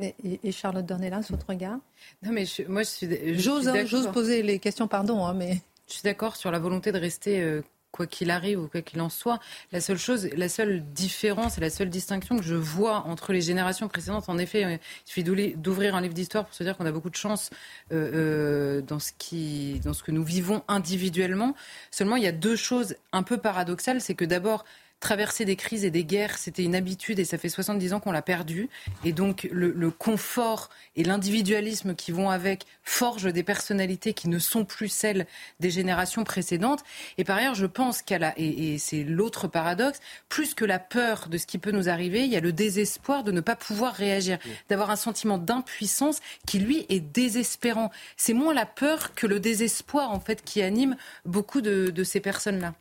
[0.00, 0.38] Hum.
[0.42, 1.78] Et, Charlotte Dornelas, votre regard
[2.22, 3.38] Non, mais moi je suis.
[3.38, 5.60] J'ose, hein, poser les questions, pardon, hein, mais.
[5.88, 9.00] Je suis d'accord sur la volonté de rester euh, quoi qu'il arrive ou quoi qu'il
[9.00, 9.40] en soit.
[9.72, 13.40] La seule chose, la seule différence et la seule distinction que je vois entre les
[13.40, 15.24] générations précédentes, en effet, euh, il suffit
[15.56, 17.50] d'ouvrir un livre d'histoire pour se dire qu'on a beaucoup de chance
[17.92, 21.56] euh, dans, ce qui, dans ce que nous vivons individuellement.
[21.90, 24.00] Seulement, il y a deux choses un peu paradoxales.
[24.00, 24.64] C'est que d'abord,
[25.00, 28.12] traverser des crises et des guerres, c'était une habitude et ça fait 70 ans qu'on
[28.12, 28.68] l'a perdu.
[29.04, 34.64] Et donc le, confort et l'individualisme qui vont avec forgent des personnalités qui ne sont
[34.64, 35.26] plus celles
[35.58, 36.84] des générations précédentes.
[37.18, 40.78] Et par ailleurs, je pense qu'à la, et, et c'est l'autre paradoxe, plus que la
[40.78, 43.56] peur de ce qui peut nous arriver, il y a le désespoir de ne pas
[43.56, 47.90] pouvoir réagir, d'avoir un sentiment d'impuissance qui lui est désespérant.
[48.16, 52.74] C'est moins la peur que le désespoir en fait qui anime beaucoup de ces personnes-là.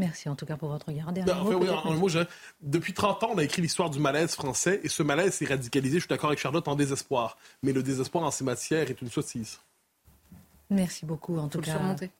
[0.00, 1.12] Merci en tout cas pour votre regard.
[2.62, 5.96] depuis 30 ans, on a écrit l'histoire du malaise français et ce malaise s'est radicalisé,
[5.96, 7.36] je suis d'accord avec Charlotte, en désespoir.
[7.62, 9.60] Mais le désespoir en ces matières est une sottise.
[10.70, 11.72] Merci beaucoup en tout cas.
[11.72, 12.10] Surmonter.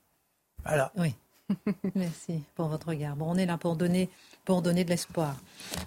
[0.63, 0.91] Voilà.
[0.95, 1.15] Oui.
[1.95, 3.15] Merci pour votre regard.
[3.15, 4.09] Bon, on est là pour donner,
[4.45, 5.35] pour donner de l'espoir.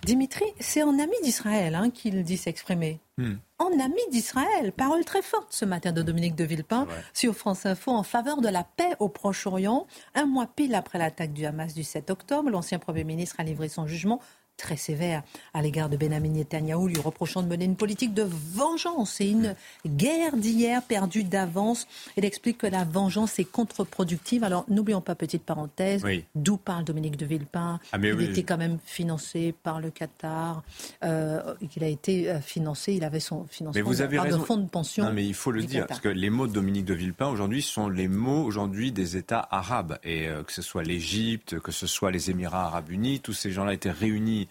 [0.05, 3.01] Dimitri, c'est en ami d'Israël hein, qu'il dit s'exprimer.
[3.17, 3.35] Hmm.
[3.59, 4.73] En ami d'Israël.
[4.73, 8.49] Parole très forte ce matin de Dominique de Villepin sur France Info en faveur de
[8.49, 9.87] la paix au Proche-Orient.
[10.15, 13.69] Un mois pile après l'attaque du Hamas du 7 octobre, l'ancien Premier ministre a livré
[13.69, 14.21] son jugement
[14.57, 19.21] très sévère à l'égard de Benjamin Netanyahou, lui reprochant de mener une politique de vengeance
[19.21, 19.55] et une
[19.87, 21.87] guerre d'hier perdue d'avance.
[22.17, 24.45] Il explique que la vengeance est contre-productive.
[24.45, 27.81] Alors n'oublions pas, petite parenthèse, d'où parle Dominique de Villepin.
[27.93, 30.63] Ah, il était quand même financé par le Qatar,
[31.03, 31.43] euh,
[31.77, 34.69] il a été euh, financé, il avait son financement mais vous avez par fonds de
[34.69, 35.05] pension.
[35.05, 37.63] Non, mais il faut le dire, parce que les mots de Dominique de Villepin aujourd'hui
[37.63, 39.99] sont les mots aujourd'hui des États arabes.
[40.05, 43.51] Et euh, que ce soit l'Égypte, que ce soit les Émirats arabes unis, tous ces
[43.51, 44.44] gens-là étaient réunis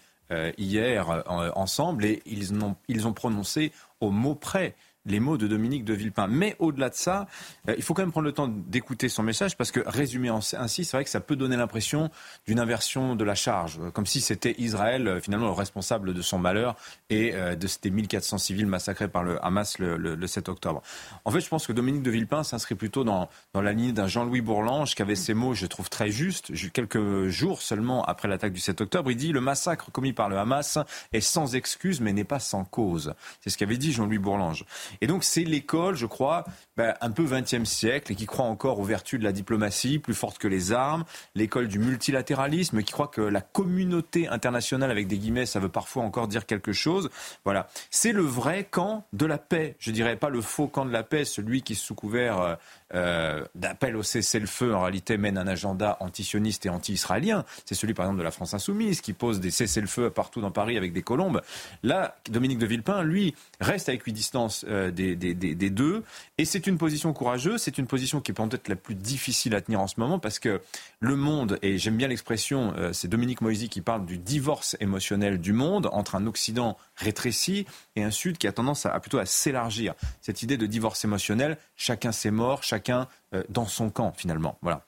[0.56, 4.74] hier euh, ensemble et ils ont, ils ont prononcé au mot près
[5.06, 6.26] les mots de Dominique de Villepin.
[6.26, 7.26] Mais au-delà de ça,
[7.68, 10.84] euh, il faut quand même prendre le temps d'écouter son message parce que résumé ainsi,
[10.84, 12.10] c'est vrai que ça peut donner l'impression
[12.46, 16.22] d'une inversion de la charge, euh, comme si c'était Israël euh, finalement le responsable de
[16.22, 16.76] son malheur
[17.10, 20.82] et de ces 1400 civils massacrés par le Hamas le, 7 octobre.
[21.24, 24.06] En fait, je pense que Dominique de Villepin s'inscrit plutôt dans, dans la ligne d'un
[24.06, 28.52] Jean-Louis Bourlange qui avait ces mots, je trouve très justes, quelques jours seulement après l'attaque
[28.52, 29.10] du 7 octobre.
[29.10, 30.78] Il dit le massacre commis par le Hamas
[31.12, 33.14] est sans excuse mais n'est pas sans cause.
[33.40, 34.64] C'est ce qu'avait dit Jean-Louis Bourlange.
[35.00, 36.44] Et donc c'est l'école, je crois,
[36.76, 40.14] ben, un peu 20e siècle et qui croit encore aux vertus de la diplomatie plus
[40.14, 41.04] forte que les armes,
[41.34, 46.02] l'école du multilatéralisme qui croit que la communauté internationale avec des guillemets, ça veut parfois
[46.02, 47.10] encore dire quelque chose.
[47.44, 49.76] Voilà, c'est le vrai camp de la paix.
[49.78, 52.54] Je dirais pas le faux camp de la paix, celui qui sous couvert euh,
[52.94, 57.44] euh, d'appel au cessez-le-feu en réalité mène un agenda antisioniste et anti-israélien.
[57.64, 60.76] C'est celui par exemple de la France insoumise qui pose des cessez-le-feu partout dans Paris
[60.76, 61.40] avec des colombes.
[61.82, 66.02] Là, Dominique de Villepin, lui, reste à équidistance des, des, des, deux.
[66.38, 69.60] Et c'est une position courageuse, c'est une position qui est peut-être la plus difficile à
[69.60, 70.60] tenir en ce moment parce que
[71.00, 75.38] le monde, et j'aime bien l'expression, euh, c'est Dominique Moisy qui parle du divorce émotionnel
[75.38, 77.66] du monde entre un Occident rétréci
[77.96, 79.94] et un Sud qui a tendance à, plutôt à s'élargir.
[80.20, 84.58] Cette idée de divorce émotionnel, chacun ses morts, chacun euh, dans son camp finalement.
[84.62, 84.86] Voilà.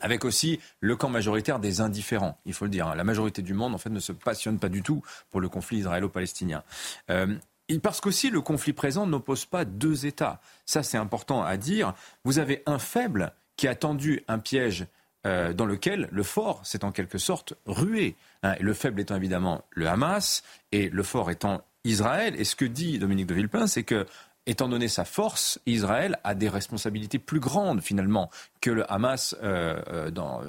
[0.00, 2.88] Avec aussi le camp majoritaire des indifférents, il faut le dire.
[2.88, 2.94] Hein.
[2.96, 5.78] La majorité du monde, en fait, ne se passionne pas du tout pour le conflit
[5.78, 6.64] israélo-palestinien.
[7.10, 7.36] Euh,
[7.82, 10.40] parce qu'aussi le conflit présent n'oppose pas deux États.
[10.64, 11.94] Ça, c'est important à dire.
[12.24, 14.86] Vous avez un faible qui a tendu un piège
[15.26, 18.16] euh, dans lequel le fort s'est en quelque sorte rué.
[18.42, 18.54] Hein.
[18.60, 22.34] le faible étant évidemment le Hamas et le fort étant Israël.
[22.38, 24.06] Et ce que dit Dominique de Villepin, c'est que
[24.46, 28.30] étant donné sa force, Israël a des responsabilités plus grandes finalement
[28.60, 30.40] que le Hamas euh, euh, dans,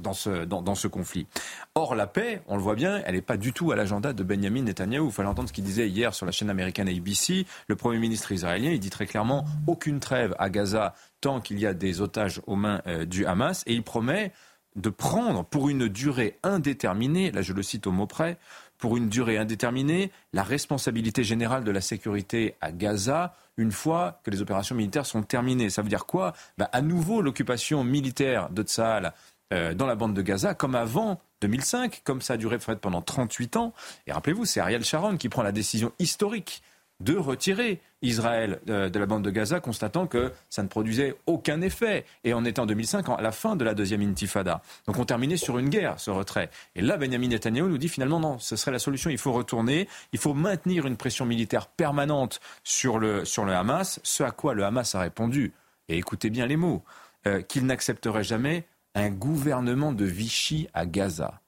[0.00, 1.26] dans, ce, dans, ce conflit.
[1.74, 4.22] Or, la paix, on le voit bien, elle n'est pas du tout à l'agenda de
[4.22, 5.06] Benjamin Netanyahu.
[5.06, 7.46] Il fallait entendre ce qu'il disait hier sur la chaîne américaine ABC.
[7.68, 11.66] Le Premier ministre israélien, il dit très clairement aucune trêve à Gaza tant qu'il y
[11.66, 13.62] a des otages aux mains euh, du Hamas.
[13.66, 14.32] Et il promet
[14.76, 18.38] de prendre pour une durée indéterminée, là je le cite au mot près,
[18.82, 24.30] pour une durée indéterminée la responsabilité générale de la sécurité à Gaza une fois que
[24.32, 25.70] les opérations militaires sont terminées.
[25.70, 26.32] Ça veut dire quoi?
[26.58, 29.12] Ben, À nouveau, l'occupation militaire de Tsahal
[29.52, 33.56] euh, dans la bande de Gaza, comme avant 2005, comme ça a duré pendant 38
[33.56, 33.72] ans.
[34.08, 36.60] Et rappelez-vous, c'est Ariel Sharon qui prend la décision historique
[37.02, 41.60] de retirer Israël euh, de la bande de Gaza, constatant que ça ne produisait aucun
[41.60, 42.04] effet.
[42.24, 44.62] Et on était en 2005, à la fin de la deuxième intifada.
[44.86, 46.50] Donc on terminait sur une guerre, ce retrait.
[46.74, 49.10] Et là, Benjamin Netanyahu nous dit finalement non, ce serait la solution.
[49.10, 54.30] Il faut retourner, il faut maintenir une pression militaire permanente sur le, Hamas, ce à
[54.30, 55.52] quoi le Hamas a répondu,
[55.88, 56.82] et écoutez bien les mots,
[57.26, 61.40] euh, qu'il n'accepterait jamais un gouvernement de Vichy à Gaza.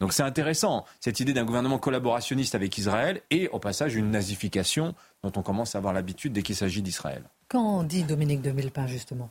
[0.00, 4.94] Donc c'est intéressant, cette idée d'un gouvernement collaborationniste avec Israël et au passage une nazification
[5.22, 7.22] dont on commence à avoir l'habitude dès qu'il s'agit d'Israël.
[7.48, 9.30] Quand dit Dominique de Villepin justement?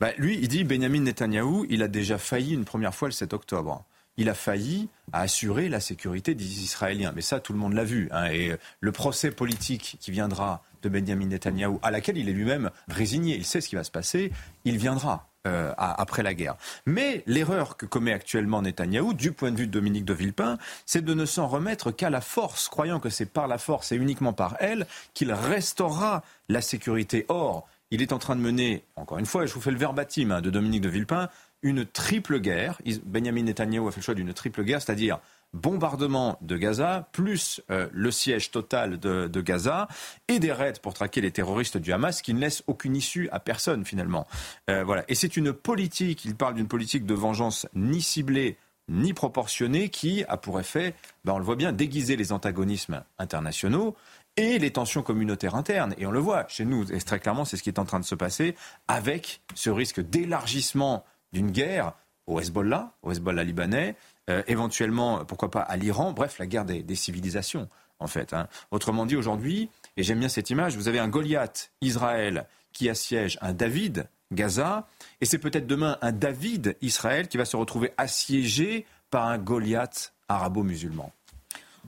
[0.00, 3.32] Bah, Lui, il dit Benjamin Netanyahou, il a déjà failli une première fois le 7
[3.32, 3.84] octobre.
[4.16, 7.12] Il a failli assurer la sécurité des Israéliens.
[7.14, 8.08] Mais ça, tout le monde l'a vu.
[8.12, 8.26] Hein.
[8.26, 13.36] et le procès politique qui viendra de Benjamin Netanyahou, à laquelle il est lui-même résigné,
[13.36, 14.32] il sait ce qui va se passer,
[14.64, 15.28] il viendra.
[15.46, 16.56] Euh, après la guerre.
[16.86, 21.04] Mais l'erreur que commet actuellement Netanyahou, du point de vue de Dominique de Villepin, c'est
[21.04, 24.32] de ne s'en remettre qu'à la force, croyant que c'est par la force et uniquement
[24.32, 27.26] par elle qu'il restaurera la sécurité.
[27.28, 30.30] Or, il est en train de mener, encore une fois, je vous fais le verbatim
[30.30, 31.28] hein, de Dominique de Villepin,
[31.64, 32.80] une triple guerre.
[33.04, 35.18] Benjamin Netanyahou a fait le choix d'une triple guerre, c'est-à-dire
[35.54, 39.88] bombardement de Gaza, plus euh, le siège total de, Gaza,
[40.28, 43.40] et des raids pour traquer les terroristes du Hamas qui ne laissent aucune issue à
[43.40, 44.26] personne finalement.
[44.68, 45.04] Euh, voilà.
[45.08, 50.24] Et c'est une politique, il parle d'une politique de vengeance ni ciblée ni proportionnée qui
[50.28, 53.96] a pour effet, ben on le voit bien, déguiser les antagonismes internationaux
[54.36, 55.94] et les tensions communautaires internes.
[55.96, 58.00] Et on le voit chez nous, et très clairement, c'est ce qui est en train
[58.00, 58.54] de se passer
[58.86, 61.92] avec ce risque d'élargissement d'une guerre
[62.26, 63.96] au Hezbollah, au Hezbollah libanais,
[64.30, 67.68] euh, éventuellement, pourquoi pas, à l'Iran, bref, la guerre des, civilisations,
[67.98, 68.32] en fait.
[68.32, 68.48] Hein.
[68.70, 69.68] Autrement dit, aujourd'hui,
[69.98, 74.88] et j'aime bien cette image, vous avez un Goliath, Israël, qui assiège un David, Gaza,
[75.20, 80.14] et c'est peut-être demain un David, Israël, qui va se retrouver assiégé par un Goliath
[80.28, 81.12] arabo-musulman.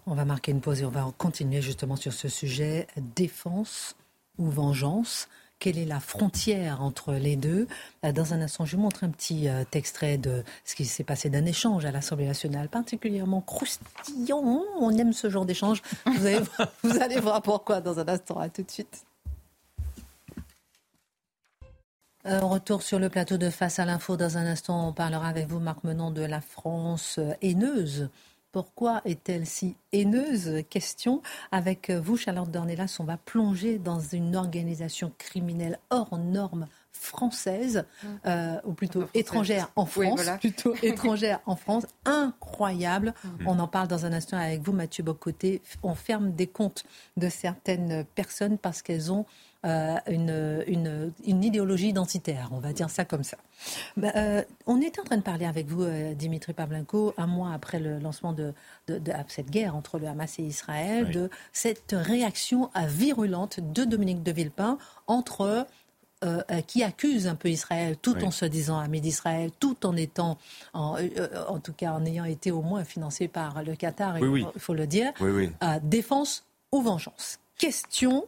[0.07, 3.97] On va marquer une pause et on va continuer justement sur ce sujet, défense
[4.39, 7.67] ou vengeance quelle est la frontière entre les deux.
[8.05, 11.05] Euh, dans un instant, je vous montre un petit euh, extrait de ce qui s'est
[11.05, 14.63] passé d'un échange à l'Assemblée nationale, particulièrement croustillant.
[14.81, 15.83] On aime ce genre d'échange.
[16.07, 16.29] Vous,
[16.83, 18.39] vous allez voir pourquoi dans un instant.
[18.39, 19.05] À tout de suite.
[22.27, 24.17] Euh, retour sur le plateau de Face à l'info.
[24.17, 28.09] Dans un instant, on parlera avec vous, Marc Menon, de la France haineuse
[28.57, 30.65] pourquoi est-elle si haineuse?
[30.71, 31.21] Question.
[31.53, 38.07] Avec vous, Charlotte Dornelas, on va plonger dans une organisation criminelle hors norme française, mmh.
[38.25, 43.13] euh, ou plutôt étrangère en France, plutôt étrangère en France, incroyable.
[43.23, 43.29] Mmh.
[43.47, 45.61] On en parle dans un instant avec vous, Mathieu Bocoté.
[45.83, 46.87] On ferme des comptes
[47.19, 49.27] de certaines personnes parce qu'elles ont
[49.67, 53.37] euh, une, une, idéologie identitaire, on va dire ça comme ça.
[53.97, 57.53] Bah, euh, on était en train de parler avec vous, euh, Dimitri Pavlenko, un mois
[57.53, 58.53] après le lancement de,
[58.87, 64.31] de, cette guerre entre le Hamas et Israël, de cette réaction virulente de Dominique de
[64.31, 65.67] Villepin entre
[66.67, 70.39] qui accuse un peu Israël tout en se disant ami d'Israël, tout en étant,
[70.73, 70.97] en,
[71.49, 74.87] en, tout cas en ayant été au moins financé par le Qatar, il faut le
[74.87, 75.13] dire,
[75.83, 77.39] défense ou vengeance.
[77.59, 78.27] Question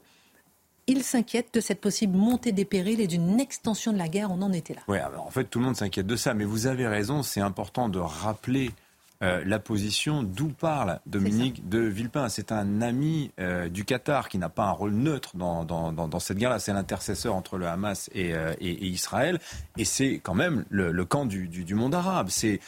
[0.88, 4.33] il s'inquiète de cette possible montée des périls et d'une extension de la guerre.
[4.33, 4.81] On en était là.
[4.88, 6.35] Oui, en fait, tout le monde s'inquiète de ça.
[6.35, 8.72] Mais vous avez raison, c'est important de rappeler
[9.22, 12.29] euh, la position d'où parle Dominique de Villepin.
[12.31, 16.38] C'est un ami euh, du Qatar qui n'a pas un rôle neutre dans, dans, cette
[16.38, 16.59] guerre-là.
[16.59, 19.40] C'est l'intercesseur entre le Hamas et, euh, Israël.
[19.77, 22.29] Et c'est quand même le, camp du, monde arabe.
[22.31, 22.61] C'est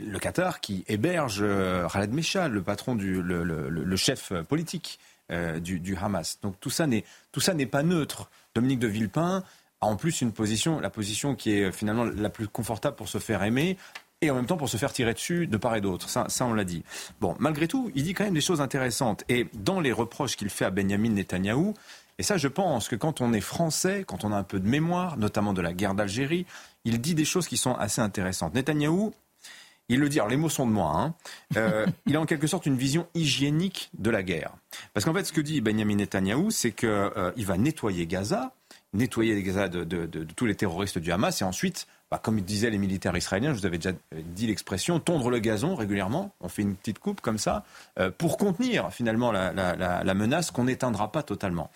[0.00, 1.44] le Qatar qui héberge
[1.92, 4.98] Khaled Meshal, le patron, du, le chef politique
[5.32, 6.38] euh, du, Hamas.
[6.42, 8.30] Donc tout ça n'est tout ça n'est pas neutre.
[8.54, 9.42] Dominique de Villepin
[9.80, 13.18] a en plus une position, la position qui est finalement la plus confortable pour se
[13.18, 13.76] faire aimer
[14.22, 16.08] et en même temps pour se faire tirer dessus de part et d'autre.
[16.08, 16.82] Ça, ça, on l'a dit.
[17.20, 19.24] Bon, malgré tout, il dit quand même des choses intéressantes.
[19.28, 21.74] Et dans les reproches qu'il fait à Benjamin Netanyahou,
[22.18, 24.66] et ça, je pense que quand on est français, quand on a un peu de
[24.66, 26.46] mémoire, notamment de la guerre d'Algérie,
[26.84, 28.54] il dit des choses qui sont assez intéressantes.
[28.54, 29.12] Netanyahou
[29.88, 31.14] il le dit, alors les mots sont de moi, hein.
[31.56, 34.52] euh, il a en quelque sorte une vision hygiénique de la guerre.
[34.94, 38.52] Parce qu'en fait, ce que dit Benjamin Netanyahou, c'est qu'il euh, va nettoyer Gaza,
[38.92, 43.16] nettoyer Gaza de, tous les terroristes du Hamas, et ensuite, bah, comme disaient les militaires
[43.16, 46.98] israéliens, je vous avais déjà dit l'expression, tondre le gazon régulièrement, on fait une petite
[46.98, 47.64] coupe comme ça,
[47.98, 51.70] euh, pour contenir finalement la, la menace qu'on n'éteindra pas totalement.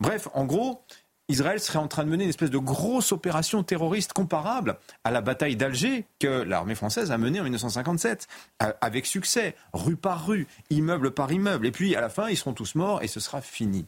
[0.00, 0.82] Bref, en gros,
[1.28, 5.20] Israël serait en train de mener une espèce de grosse opération terroriste comparable à la
[5.20, 8.28] bataille d'Alger que l'armée française a menée en 1957,
[8.62, 11.66] euh, avec succès, rue par rue, immeuble par immeuble.
[11.66, 13.86] Et puis, à la fin, ils seront tous morts et ce sera fini.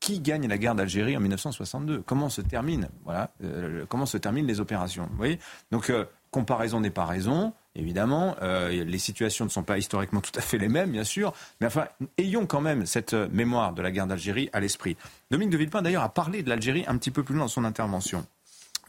[0.00, 4.46] Qui gagne la guerre d'Algérie en 1962 Comment se termine voilà, euh, Comment se terminent
[4.46, 5.06] les opérations?
[5.10, 5.38] Vous voyez?
[5.70, 7.54] Donc, euh, comparaison n'est pas raison.
[7.74, 8.36] Évidemment.
[8.42, 11.32] Euh, les situations ne sont pas historiquement tout à fait les mêmes, bien sûr.
[11.60, 11.86] Mais enfin,
[12.18, 14.96] ayons quand même cette mémoire de la guerre d'Algérie à l'esprit.
[15.30, 17.64] Dominique de Villepin, d'ailleurs, a parlé de l'Algérie un petit peu plus loin dans son
[17.64, 18.26] intervention.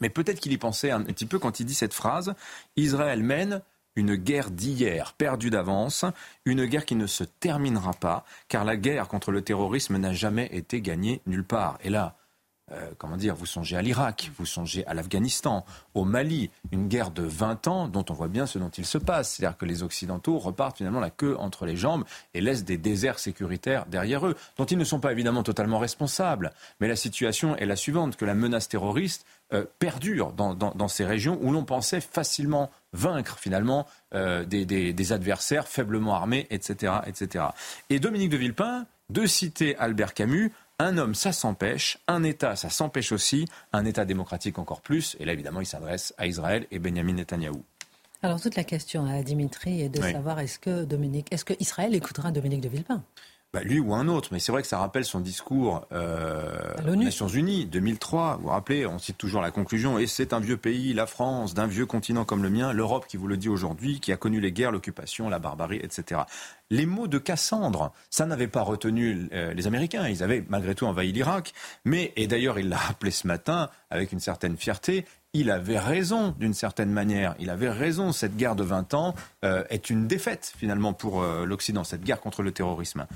[0.00, 2.34] Mais peut-être qu'il y pensait un petit peu quand il dit cette phrase
[2.76, 3.62] Israël mène
[3.96, 6.04] une guerre d'hier, perdue d'avance,
[6.44, 10.50] une guerre qui ne se terminera pas, car la guerre contre le terrorisme n'a jamais
[10.52, 11.78] été gagnée nulle part.
[11.82, 12.14] Et là,
[12.72, 17.12] euh, comment dire, vous songez à l'Irak, vous songez à l'Afghanistan, au Mali, une guerre
[17.12, 19.34] de 20 ans dont on voit bien ce dont il se passe.
[19.34, 23.20] C'est-à-dire que les Occidentaux repartent finalement la queue entre les jambes et laissent des déserts
[23.20, 26.52] sécuritaires derrière eux, dont ils ne sont pas évidemment totalement responsables.
[26.80, 31.38] Mais la situation est la suivante, que la menace terroriste euh, perdure dans, ces régions
[31.40, 37.44] où l'on pensait facilement vaincre finalement euh, des, adversaires faiblement armés, etc., etc.
[37.90, 42.68] Et Dominique de Villepin, de citer Albert Camus, un homme, ça s'empêche, un État, ça
[42.68, 45.16] s'empêche aussi, un État démocratique encore plus.
[45.20, 47.62] Et là, évidemment, il s'adresse à Israël et Benjamin Netanyahou.
[48.22, 51.94] Alors, toute la question à Dimitri est de savoir est-ce que Dominique, est-ce que Israël
[51.94, 53.02] écoutera Dominique de Villepin?
[53.56, 56.94] Bah, lui ou un autre, mais c'est vrai que ça rappelle son discours euh, aux
[56.94, 58.36] Nations Unies 2003.
[58.36, 61.54] Vous vous rappelez, on cite toujours la conclusion, et c'est un vieux pays, la France,
[61.54, 64.40] d'un vieux continent comme le mien, l'Europe qui vous le dit aujourd'hui, qui a connu
[64.40, 66.20] les guerres, l'occupation, la barbarie, etc.
[66.68, 70.06] Les mots de Cassandre, ça n'avait pas retenu euh, les Américains.
[70.06, 71.54] Ils avaient malgré tout envahi l'Irak,
[71.86, 76.34] mais et d'ailleurs il l'a rappelé ce matin avec une certaine fierté il avait raison
[76.38, 77.34] d'une certaine manière.
[77.38, 78.12] Il avait raison.
[78.12, 82.20] Cette guerre de 20 ans euh, est une défaite finalement pour euh, l'Occident, cette guerre
[82.20, 83.06] contre le terrorisme.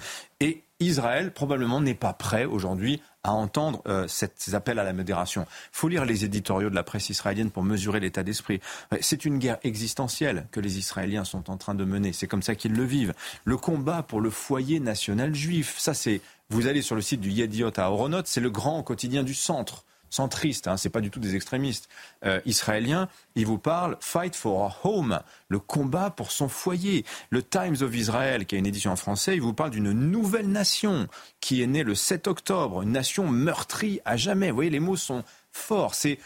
[0.40, 5.46] Et Israël probablement n'est pas prêt aujourd'hui à entendre euh, ces appels à la modération.
[5.48, 8.61] Il faut lire les éditoriaux de la presse israélienne pour mesurer l'état d'esprit.
[9.00, 12.12] C'est une guerre existentielle que les Israéliens sont en train de mener.
[12.12, 13.14] C'est comme ça qu'ils le vivent.
[13.44, 16.20] Le combat pour le foyer national juif, ça c'est...
[16.52, 19.85] Vous allez sur le site du Yediot à Oronot, c'est le grand quotidien du centre
[20.10, 21.88] centristes, hein, c'est pas du tout des extrémistes
[22.24, 27.04] euh, israéliens, ils vous parlent Fight for a Home, le combat pour son foyer.
[27.30, 30.48] Le Times of Israel, qui a une édition en français, il vous parle d'une nouvelle
[30.48, 31.08] nation
[31.40, 34.50] qui est née le 7 octobre, une nation meurtrie à jamais.
[34.50, 35.94] Vous voyez, les mots sont forts.
[35.94, 36.18] C'est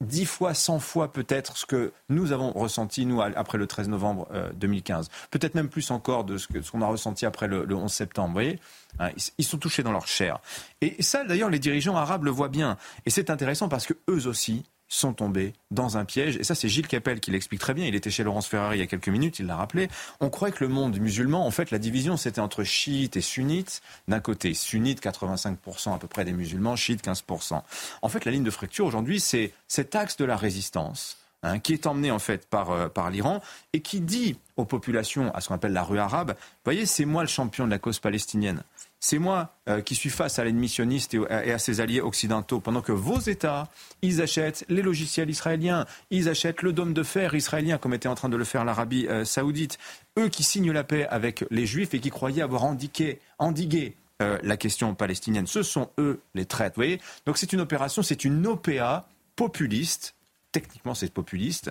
[0.00, 4.28] dix fois, cent fois peut-être ce que nous avons ressenti, nous, après le 13 novembre
[4.54, 5.06] 2015.
[5.06, 8.28] Euh, peut-être même plus encore de ce qu'on a ressenti après le, 11 septembre.
[8.28, 8.60] Vous voyez
[8.98, 10.40] hein, Ils sont touchés dans leur chair.
[10.80, 12.76] Et ça, d'ailleurs, les dirigeants arabes le voient bien.
[13.06, 16.36] Et c'est intéressant parce que eux aussi, sont tombés dans un piège.
[16.36, 17.86] Et ça, c'est Gilles Capel qui l'explique très bien.
[17.86, 19.88] Il était chez Laurence Ferrari il y a quelques minutes, il l'a rappelé.
[20.20, 23.82] On croyait que le monde musulman, en fait, la division, c'était entre chiites et sunnites.
[24.08, 27.62] D'un côté, sunnites, 85% à peu près des musulmans, chiites, 15%.
[28.02, 31.18] En fait, la ligne de fracture aujourd'hui, c'est cet axe de la résistance.
[31.42, 33.42] Hein, qui est emmené en fait par, euh, par l'Iran
[33.74, 37.22] et qui dit aux populations, à ce qu'on appelle la rue arabe, voyez, c'est moi
[37.22, 38.62] le champion de la cause palestinienne.
[39.00, 42.80] C'est moi euh, qui suis face à l'ennemi sioniste et, à ses alliés occidentaux, pendant
[42.80, 43.68] que vos États,
[44.02, 48.14] ils achètent les logiciels israéliens, ils achètent le dôme de fer israélien, comme était en
[48.14, 49.78] train de le faire l'Arabie euh, saoudite.
[50.18, 54.56] Eux qui signent la paix avec les Juifs et qui croyaient avoir endigué, euh, la
[54.56, 57.00] question palestinienne, ce sont eux les voyez.
[57.26, 60.14] Donc c'est une opération, c'est une OPA populiste.
[60.52, 61.70] Techniquement c'est populiste,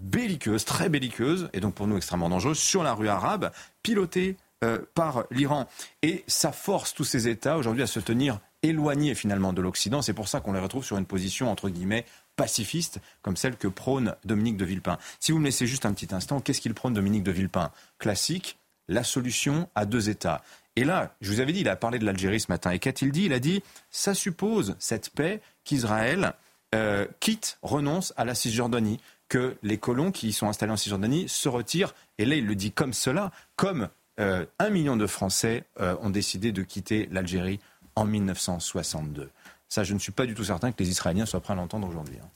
[0.00, 4.78] belliqueuse, très belliqueuse, et donc pour nous extrêmement dangereuse, sur la rue arabe, pilotée euh,
[4.94, 5.66] par l'Iran.
[6.02, 10.02] Et ça force tous ces États aujourd'hui à se tenir éloignés finalement de l'Occident.
[10.02, 12.04] C'est pour ça qu'on les retrouve sur une position entre guillemets
[12.36, 14.98] pacifiste, comme celle que prône Dominique de Villepin.
[15.20, 17.70] Si vous me laissez juste un petit instant, qu'est-ce qu'il prône Dominique de Villepin?
[17.98, 20.42] Classique, la solution à deux États.
[20.76, 22.70] Et là, je vous avais dit, il a parlé de l'Algérie ce matin.
[22.70, 23.24] Et qu'a-t-il dit?
[23.24, 26.34] Il a dit, ça suppose cette paix qu'Israël
[26.74, 31.48] euh, quitte, renonce à la Cisjordanie, que les colons qui sont installés en Cisjordanie se
[31.48, 31.94] retirent.
[32.18, 36.10] Et là, il le dit comme cela, comme euh, un million de Français euh, ont
[36.10, 37.60] décidé de quitter l'Algérie
[37.94, 39.30] en 1962.
[39.68, 41.88] Ça, je ne suis pas du tout certain que les Israéliens soient prêts à l'entendre
[41.88, 42.16] aujourd'hui.
[42.22, 42.28] Hein.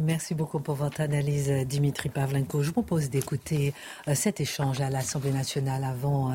[0.00, 2.62] Merci beaucoup pour votre analyse, Dimitri Pavlenko.
[2.62, 3.74] Je vous propose d'écouter
[4.06, 6.32] euh, cet échange à l'Assemblée nationale avant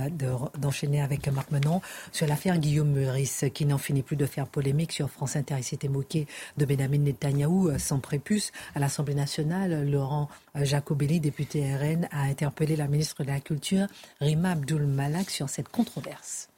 [0.58, 4.92] d'enchaîner avec Marc Menon sur l'affaire Guillaume Meurice, qui n'en finit plus de faire polémique
[4.92, 5.56] sur France Inter.
[5.60, 8.52] Il s'était moqué de Benjamin Netanyahou sans prépuce.
[8.76, 13.88] À l'Assemblée nationale, Laurent Jacobelli, député RN, a interpellé la ministre de la Culture,
[14.20, 16.53] Rima Abdul Malak, sur cette controverse.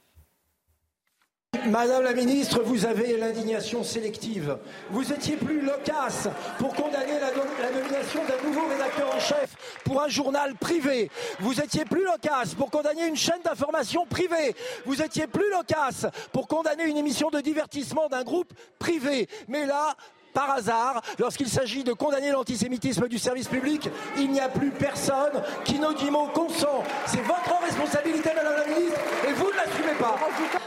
[1.64, 4.58] Madame la ministre, vous avez l'indignation sélective.
[4.90, 10.08] Vous étiez plus loquace pour condamner la, nomination d'un nouveau rédacteur en chef pour un
[10.08, 11.10] journal privé.
[11.40, 14.54] Vous étiez plus loquace pour condamner une chaîne d'information privée.
[14.84, 19.28] Vous étiez plus loquace pour condamner une émission de divertissement d'un groupe privé.
[19.48, 19.94] Mais là,
[20.34, 23.88] par hasard, lorsqu'il s'agit de condamner l'antisémitisme du service public,
[24.18, 25.78] il n'y a plus personne qui
[26.10, 26.84] mot consent.
[27.06, 30.16] C'est votre responsabilité, Madame la Ministre, et vous ne l'assumez pas.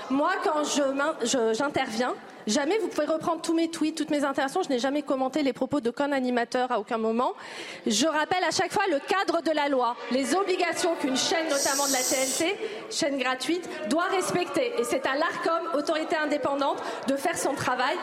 [0.10, 0.64] Moi, quand
[1.54, 2.16] j'interviens,
[2.48, 4.64] Jamais vous pouvez reprendre tous mes tweets, toutes mes interventions.
[4.64, 7.34] Je n'ai jamais commenté les propos d'aucun animateur à aucun moment.
[7.86, 11.86] Je rappelle à chaque fois le cadre de la loi, les obligations qu'une chaîne, notamment
[11.88, 12.58] de la TNT,
[12.90, 14.72] chaîne gratuite, doit respecter.
[14.80, 17.98] Et c'est à l'ARCOM, autorité indépendante, de faire son travail.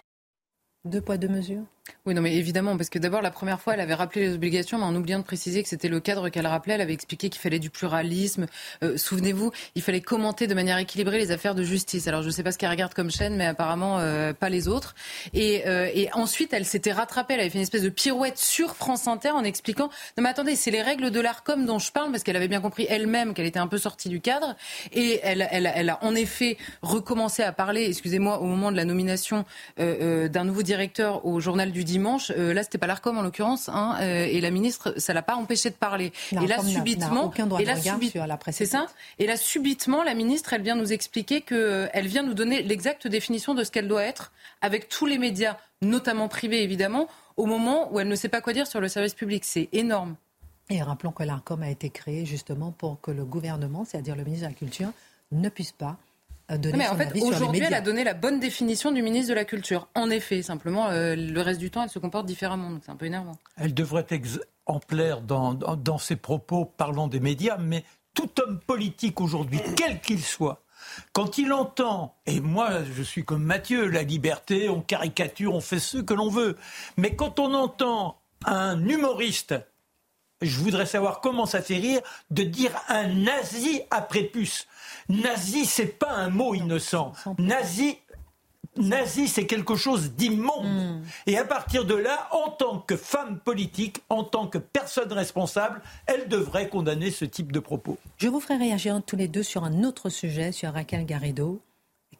[0.84, 1.64] Deux poids, deux mesures
[2.06, 4.78] oui, non, mais évidemment, parce que d'abord, la première fois, elle avait rappelé les obligations,
[4.78, 6.74] mais en oubliant de préciser que c'était le cadre qu'elle rappelait.
[6.74, 8.46] Elle avait expliqué qu'il fallait du pluralisme.
[8.84, 12.06] Euh, souvenez-vous, il fallait commenter de manière équilibrée les affaires de justice.
[12.06, 14.68] Alors, je ne sais pas ce qu'elle regarde comme chaîne, mais apparemment euh, pas les
[14.68, 14.94] autres.
[15.34, 17.34] Et, euh, et ensuite, elle s'était rattrapée.
[17.34, 20.54] Elle avait fait une espèce de pirouette sur France Inter en expliquant Non, mais attendez,
[20.54, 23.46] c'est les règles de l'ARCOM dont je parle, parce qu'elle avait bien compris elle-même qu'elle
[23.46, 24.54] était un peu sortie du cadre.
[24.92, 28.84] Et elle, elle, elle, a en effet recommencé à parler, excusez-moi, au moment de la
[28.84, 29.44] nomination
[29.76, 33.96] d'un nouveau directeur au journal du dimanche, euh, là c'était pas l'Arcom en l'occurrence, hein,
[34.00, 36.12] euh, et la ministre, ça l'a pas empêché de parler.
[36.32, 37.76] Et là subitement, et là,
[38.50, 38.86] c'est ça.
[39.18, 42.62] Et là subitement, la ministre, elle vient nous expliquer que, euh, elle vient nous donner
[42.62, 47.46] l'exacte définition de ce qu'elle doit être, avec tous les médias, notamment privés évidemment, au
[47.46, 49.44] moment où elle ne sait pas quoi dire sur le service public.
[49.44, 50.16] C'est énorme.
[50.68, 54.46] Et rappelons que l'ARCOM a été créé justement pour que le gouvernement, c'est-à-dire le ministre
[54.46, 54.90] de la Culture,
[55.32, 55.96] ne puisse pas
[56.48, 59.88] mais en fait, aujourd'hui, elle a donné la bonne définition du ministre de la Culture.
[59.94, 62.70] En effet, simplement, euh, le reste du temps, elle se comporte différemment.
[62.70, 63.36] Donc c'est un peu énervant.
[63.56, 67.84] Elle devrait être exemplaire dans, dans, ses propos parlant des médias, mais
[68.14, 70.62] tout homme politique aujourd'hui, quel qu'il soit,
[71.12, 75.78] quand il entend, et moi je suis comme Mathieu, la liberté, on caricature, on fait
[75.78, 76.56] ce que l'on veut,
[76.96, 79.54] mais quand on entend un humoriste
[80.42, 84.66] je voudrais savoir comment ça fait rire de dire un nazi après puce.
[85.08, 87.12] Nazi, c'est pas un mot innocent.
[87.38, 87.98] Nazi,
[88.76, 90.66] nazi, c'est quelque chose d'immonde.
[90.66, 91.02] Hmm.
[91.26, 95.80] Et à partir de là, en tant que femme politique, en tant que personne responsable,
[96.06, 97.98] elle devrait condamner ce type de propos.
[98.18, 101.60] Je vous ferai réagir tous les deux sur un autre sujet, sur Raquel Garrido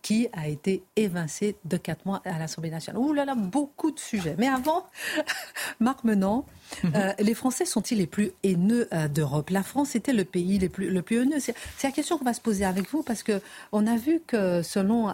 [0.03, 3.01] qui a été évincé de quatre mois à l'Assemblée nationale.
[3.03, 4.35] Ouh là là, beaucoup de sujets.
[4.39, 4.87] Mais avant,
[5.81, 6.47] Marc Menant,
[6.85, 6.93] mhm.
[6.95, 9.51] euh, les Français sont-ils les plus haineux euh, d'Europe?
[9.51, 11.41] La France était le pays le plus, le plus haineux.
[11.41, 13.41] C'est la question qu'on va se poser avec vous parce que
[13.73, 15.13] on a vu que selon euh,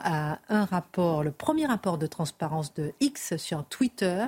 [0.48, 4.26] un rapport, le premier rapport de transparence de X sur Twitter,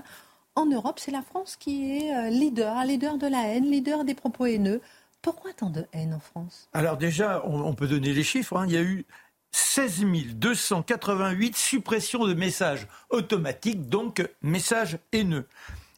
[0.57, 4.47] en Europe, c'est la France qui est leader, leader de la haine, leader des propos
[4.47, 4.81] haineux.
[5.25, 6.69] Pourquoi tant de haine en France?
[6.75, 8.59] Alors déjà, on, peut donner les chiffres.
[8.59, 8.67] Hein.
[8.69, 9.07] Il y a eu
[9.55, 15.47] 16 288 suppressions de messages automatiques, donc messages haineux.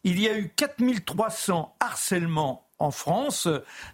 [0.03, 3.47] Il y a eu 4 300 harcèlements en France,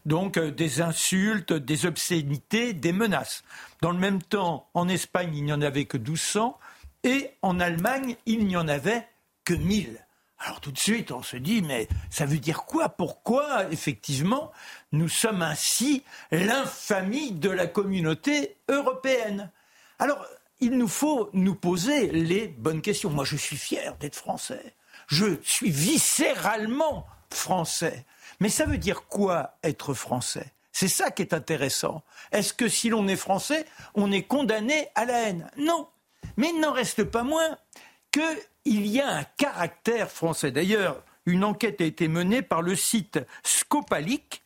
[0.06, 3.46] donc euh, des insultes, des obscénités, des menaces.
[3.80, 6.60] Dans le même temps, en Espagne, il n'y en avait que 1200
[7.06, 9.08] et en Allemagne, il n'y en avait
[9.46, 10.03] que 1000.
[10.46, 12.90] Alors tout de suite, on se dit, mais ça veut dire quoi?
[12.90, 14.52] Pourquoi, effectivement,
[14.92, 19.52] nous sommes ainsi l'infamie de la communauté européenne?
[20.00, 20.26] Alors,
[20.60, 23.10] il nous faut nous poser les bonnes questions.
[23.10, 24.76] Moi, je suis fier d'être français.
[25.08, 28.06] Je suis viscéralement français.
[28.42, 30.52] Mais ça veut dire quoi être français?
[30.74, 32.04] C'est ça qui est intéressant.
[32.34, 35.50] Est-ce que si l'on est français, on est condamné à la haine?
[35.56, 35.88] Non.
[36.36, 37.58] Mais il n'en reste pas moins
[38.14, 40.52] qu'il y a un caractère français.
[40.52, 44.44] D'ailleurs, une enquête a été menée par le site Scopalic,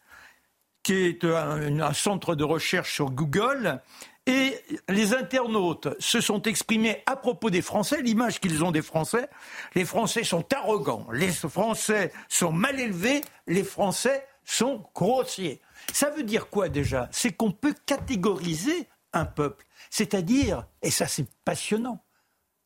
[0.83, 3.81] qui est un, centre de recherche sur Google,
[4.25, 4.57] et
[4.89, 9.29] les internautes se sont exprimés à propos des Français, l'image qu'ils ont des Français.
[9.75, 15.61] Les Français sont arrogants, les Français sont mal élevés, les Français sont grossiers.
[15.93, 17.09] Ça veut dire quoi déjà?
[17.11, 19.65] C'est qu'on peut catégoriser un peuple.
[19.89, 22.03] C'est-à-dire, et ça c'est passionnant,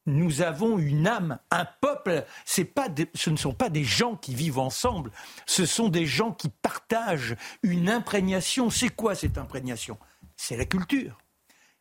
[0.06, 2.26] nous avons une âme, un peuple.
[2.76, 5.12] Pas ce ne sont pas des gens qui vivent ensemble,
[5.45, 8.70] ce sont des gens qui partagent une imprégnation.
[8.70, 9.97] C'est quoi cette imprégnation?
[10.36, 11.18] C'est la culture.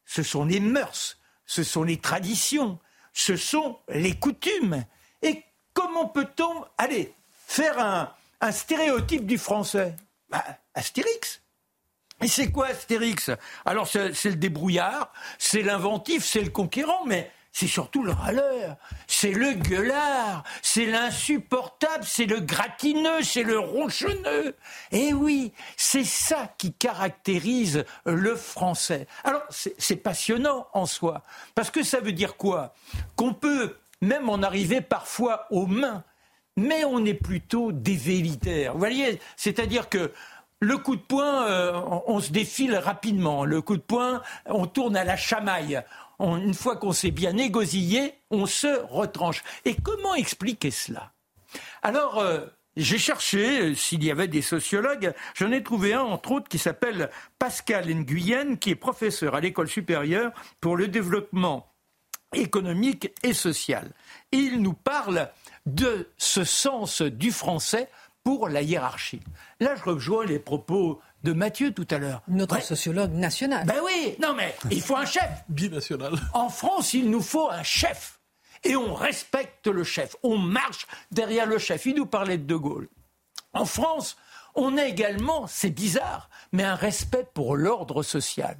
[0.05, 2.79] Ce sont les mœurs, ce sont les traditions,
[3.12, 4.85] ce sont les coutumes.
[5.23, 7.14] Et comment peut-on, allez,
[7.47, 9.95] faire un, stéréotype du français?
[10.29, 10.45] Bah,
[10.75, 11.43] Astérix.
[12.23, 13.31] Et c'est quoi Astérix?
[13.64, 18.76] Alors c'est le débrouillard, c'est l'inventif, c'est le conquérant, mais c'est surtout le râleur,
[19.07, 24.57] c'est le gueulard, c'est l'insupportable, c'est le gratineux, c'est le ronchonneux.
[24.92, 29.07] Et oui, c'est ça qui caractérise le français.
[29.24, 31.22] Alors, c'est passionnant en soi,
[31.55, 32.74] parce que ça veut dire quoi?
[33.16, 36.05] Qu'on peut même en arriver parfois aux mains,
[36.57, 38.72] mais on est plutôt des vélitaires.
[38.72, 40.12] Vous voyez, c'est-à-dire que
[40.61, 41.72] le coup de poing, euh,
[42.07, 43.44] on, se défile rapidement.
[43.44, 45.82] Le coup de poing, on tourne à la chamaille
[46.21, 49.43] une fois qu'on s'est bien négocié, on se retranche.
[49.64, 51.12] Et comment expliquer cela?
[51.83, 52.47] Alors, euh,
[52.77, 55.12] j'ai cherché euh, s'il y avait des sociologues.
[55.35, 59.68] J'en ai trouvé un, entre autres, qui s'appelle Pascal Nguyen, qui est professeur à l'école
[59.68, 61.73] supérieure pour le développement
[62.35, 63.91] économique et social.
[64.31, 65.29] Et il nous parle
[65.66, 67.89] de ce sens du français
[68.23, 69.21] pour la hiérarchie.
[69.59, 72.23] Là, je rejoins les propos de Mathieu tout à l'heure.
[72.29, 73.66] Notre sociologue national.
[73.66, 75.29] Ben oui, non mais il faut un chef.
[75.49, 76.14] Binational.
[76.35, 78.21] En France, il nous faut un chef.
[78.64, 80.16] Et on respecte le chef.
[80.23, 81.87] On marche derrière le chef.
[81.87, 82.89] Il nous parlait de De Gaulle.
[83.53, 84.16] En France,
[84.55, 88.57] on a également, c'est bizarre, mais un respect pour l'ordre social.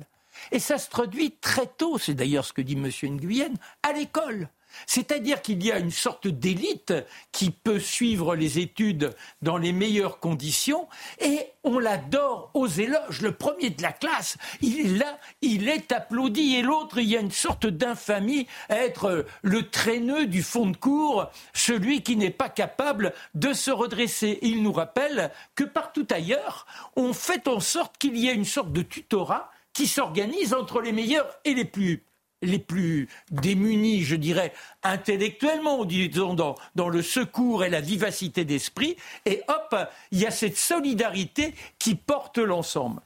[0.53, 2.91] Et ça se traduit très tôt, c'est d'ailleurs ce que dit M.
[3.15, 3.53] Nguyen,
[3.83, 4.49] à l'école.
[4.87, 6.93] C'est-à-dire qu'il y a une sorte d'élite
[7.33, 10.89] qui peut suivre les études dans les meilleures conditions
[11.20, 13.20] et on l'adore aux éloges.
[13.20, 17.16] Le premier de la classe, il est là, il est applaudi et l'autre, il y
[17.16, 22.31] a une sorte d'infamie à être le traîneux du fond de cour, celui qui n'est
[22.31, 24.39] pas capable de se redresser.
[24.43, 26.66] Il nous rappelle que partout ailleurs,
[26.97, 30.93] on fait en sorte qu'il y ait une sorte de tutorat qui s'organise entre les
[30.93, 32.05] meilleurs et les plus
[32.43, 39.43] les plus démunis, je dirais, intellectuellement, disons, dans, le secours et la vivacité d'esprit, et
[39.49, 39.76] hop,
[40.11, 43.01] il y a cette solidarité qui porte l'ensemble.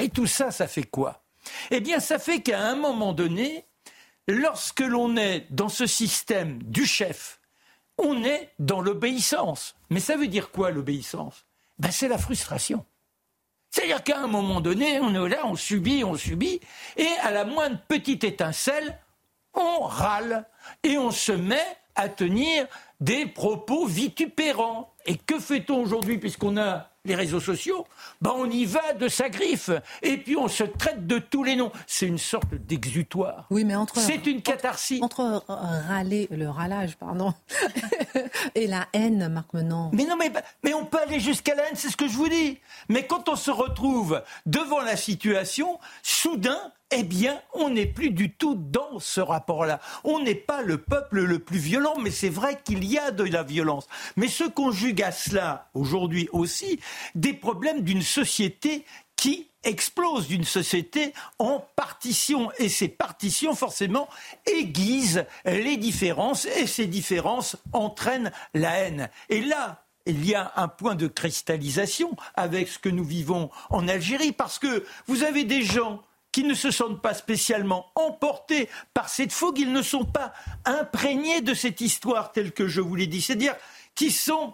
[0.00, 1.22] Et tout ça, ça fait quoi?
[1.70, 3.64] Eh bien, ça fait qu'à un moment donné,
[4.26, 7.40] lorsque l'on est dans ce système du chef,
[7.98, 9.76] on est dans l'obéissance.
[9.90, 11.44] Mais ça veut dire quoi l'obéissance?
[11.78, 12.84] Ben, C'est la frustration.
[13.74, 16.60] C'est-à-dire qu'à un moment donné, on est là, on subit, on subit,
[16.96, 19.00] et à la moindre petite étincelle,
[19.52, 20.46] on râle
[20.84, 21.66] et on se met
[21.96, 22.68] à tenir
[23.00, 24.93] des propos vitupérants.
[25.06, 27.86] Et que fait-on aujourd'hui puisqu'on a les réseaux sociaux?
[28.22, 29.70] Ben On y va de sa griffe.
[30.02, 31.70] Et puis on se traite de tous les noms.
[31.86, 33.46] C'est une sorte d'exutoire.
[33.50, 33.98] Oui, mais entre.
[33.98, 35.02] C'est une catharsis.
[35.02, 37.34] Entre, râler, le râlage, pardon,
[38.54, 39.90] et la haine, Marc Menant.
[39.92, 40.32] Mais non, mais,
[40.62, 42.58] mais on peut aller jusqu'à la haine, c'est ce que je vous dis.
[42.88, 46.58] Mais quand on se retrouve devant la situation, soudain,
[46.96, 49.80] eh bien, on n'est plus du tout dans ce rapport-là.
[50.04, 53.24] On n'est pas le peuple le plus violent, mais c'est vrai qu'il y a de
[53.24, 53.88] la violence.
[54.16, 54.44] Mais se
[55.02, 56.80] à cela, aujourd'hui aussi,
[57.14, 58.84] des problèmes d'une société
[59.16, 62.50] qui explose d'une société en partitions.
[62.58, 64.08] Et ces partitions, forcément,
[64.46, 69.08] aiguisent les différences et ces différences entraînent la haine.
[69.30, 73.88] Et là, il y a un point de cristallisation avec ce que nous vivons en
[73.88, 79.08] Algérie, parce que vous avez des gens qui ne se sentent pas spécialement emportés par
[79.08, 80.34] cette fougue, ils ne sont pas
[80.64, 83.54] imprégnés de cette histoire telle que je vous l'ai dit, c'est-à-dire
[83.94, 84.52] qui sont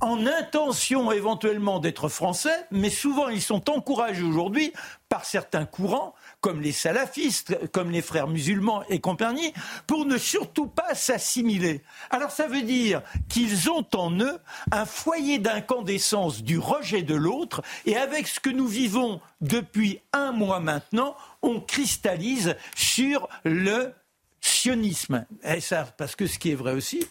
[0.00, 4.72] en intention éventuellement d'être français, mais souvent ils sont encouragés aujourd'hui
[5.08, 9.52] par certains courants, comme les salafistes, comme les frères musulmans et compagnie,
[9.86, 11.82] pour ne surtout pas s'assimiler.
[12.10, 14.38] Alors ça veut dire qu'ils ont en eux
[14.72, 20.32] un foyer d'incandescence du rejet de l'autre, et avec ce que nous vivons depuis un
[20.32, 23.92] mois maintenant, on cristallise sur le
[24.40, 25.26] sionisme.
[25.44, 27.06] Et ça, parce que ce qui est vrai aussi,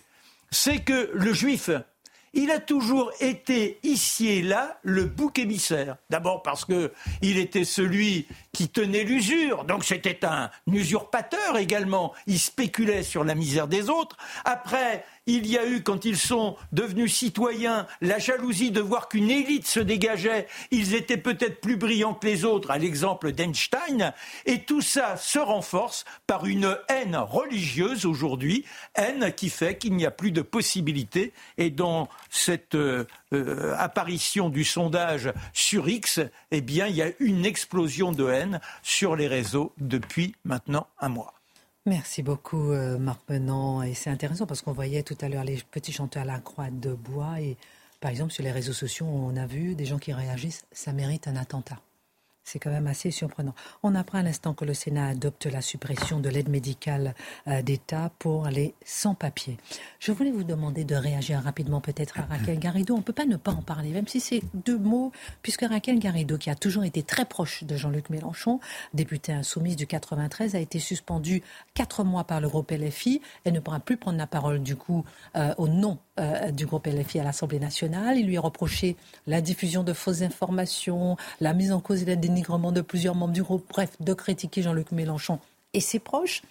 [0.52, 1.70] c'est que le juif,
[2.34, 5.98] il a toujours été ici et là le bouc émissaire.
[6.10, 12.14] D'abord parce que il était celui qui tenait l'usure, donc c'était un usurpateur également.
[12.28, 14.18] Il spéculait sur la misère des autres.
[14.46, 19.30] Après, il y a eu, quand ils sont devenus citoyens, la jalousie de voir qu'une
[19.30, 20.48] élite se dégageait.
[20.72, 24.14] Ils étaient peut-être plus brillants que les autres, à l'exemple d'Einstein.
[24.46, 28.66] Et tout ça se renforce par une haine religieuse aujourd'hui,
[28.96, 31.34] haine qui fait qu'il n'y a plus de possibilité.
[31.58, 36.20] Et dans cette euh, euh, apparition du sondage sur X,
[36.52, 41.10] eh bien, il y a une explosion de haine sur les réseaux depuis maintenant un
[41.10, 41.39] mois.
[41.86, 43.82] Merci beaucoup, euh, Marc Menant.
[43.84, 46.70] Et c'est intéressant parce qu'on voyait tout à l'heure les petits chanteurs à la croix
[46.70, 47.42] de bois.
[47.42, 47.58] Et
[48.00, 51.28] par exemple, sur les réseaux sociaux, on a vu des gens qui réagissent ça mérite
[51.28, 51.82] un attentat.
[52.52, 53.54] C'est quand même assez surprenant.
[53.84, 57.14] On apprend à l'instant que le Sénat adopte la suppression de l'aide médicale
[57.48, 59.58] euh, d'État pour les sans-papiers.
[60.00, 62.96] Je voulais vous demander de réagir rapidement peut-être à Raquel Garrido.
[62.96, 65.12] On ne peut pas ne pas en parler, même si c'est deux mots,
[65.44, 68.60] puisque Raquel Garrido, qui a toujours été très proche de Jean-Luc Mélenchon,
[68.96, 71.44] députée insoumise du 93, a été suspendue
[71.76, 73.22] quatre mois par le groupe LFI.
[73.44, 76.88] Elle ne pourra plus prendre la parole du coup euh, au nom euh, du groupe
[76.88, 78.18] LFI à l'Assemblée nationale.
[78.18, 78.96] Il lui a reproché
[79.28, 83.44] la diffusion de fausses informations, la mise en cause et le de plusieurs membres du
[83.44, 85.40] groupe, bref, de critiquer Jean-Luc Mélenchon
[85.74, 86.42] et ses proches.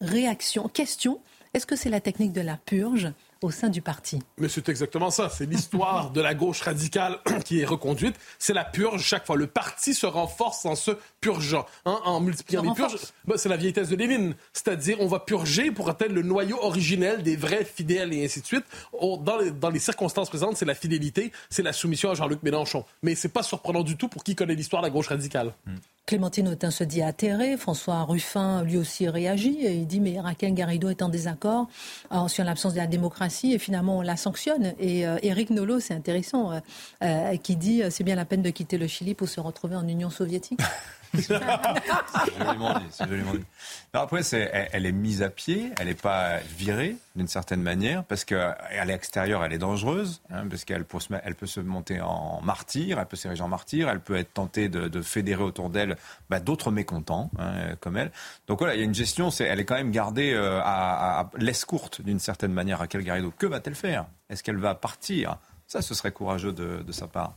[0.00, 1.20] Réaction, question,
[1.54, 3.12] est-ce que c'est la technique de la purge?
[3.42, 4.18] Au sein du parti.
[4.38, 5.28] Mais c'est exactement ça.
[5.28, 8.16] C'est l'histoire de la gauche radicale qui est reconduite.
[8.38, 9.36] C'est la purge chaque fois.
[9.36, 12.98] Le parti se renforce en se purgeant, hein, en multipliant les purges.
[13.24, 14.34] Bah, c'est la vieille thèse de Lénine.
[14.52, 18.46] C'est-à-dire, on va purger pour atteindre le noyau originel des vrais fidèles et ainsi de
[18.46, 18.64] suite.
[19.00, 22.84] dans, les, dans, les, circonstances présentes, c'est la fidélité, c'est la soumission à Jean-Luc Mélenchon.
[23.02, 25.54] Mais c'est pas surprenant du tout pour qui connaît l'histoire de la gauche radicale.
[25.66, 25.76] Mm.
[26.08, 27.58] Clémentine Autain se dit atterrée.
[27.58, 29.58] François Ruffin, lui aussi, réagit.
[29.66, 31.68] Et il dit Mais Raquel Garrido est en désaccord
[32.12, 33.52] euh, sur l'absence de la démocratie.
[33.52, 34.72] Et finalement, on la sanctionne.
[34.78, 36.62] Et euh, Éric Nolot, c'est intéressant,
[37.04, 39.86] euh, qui dit C'est bien la peine de quitter le Chili pour se retrouver en
[39.86, 40.60] Union soviétique.
[41.14, 41.38] c'est.
[42.90, 43.04] C'est
[43.92, 48.56] après, elle, est mise à pied, elle n'est pas virée d'une certaine manière, parce qu'à
[48.84, 50.98] l'extérieur, elle est dangereuse, hein, parce qu'elle peut,
[51.46, 55.42] se monter en martyr, elle peut s'ériger en martyr, elle peut être tentée de, fédérer
[55.42, 55.96] autour d'elle
[56.28, 58.10] bah, d'autres mécontents, hein, comme elle.
[58.46, 61.30] Donc voilà, il y a une gestion, elle est quand même gardée euh, à, à,
[61.38, 63.32] l'escourte d'une certaine manière à Garrido.
[63.36, 64.06] Que va-t-elle faire?
[64.28, 65.38] Est-ce qu'elle va partir?
[65.66, 67.34] Ça, ce serait courageux de sa part.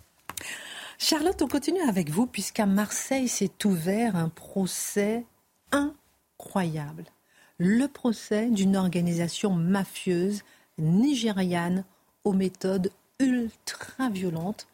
[1.03, 5.25] Charlotte, on continue avec vous puisqu'à Marseille s'est ouvert un procès
[5.71, 7.05] incroyable.
[7.57, 10.43] Le procès d'une organisation mafieuse
[10.77, 11.85] nigériane
[12.23, 14.67] aux méthodes ultra violentes.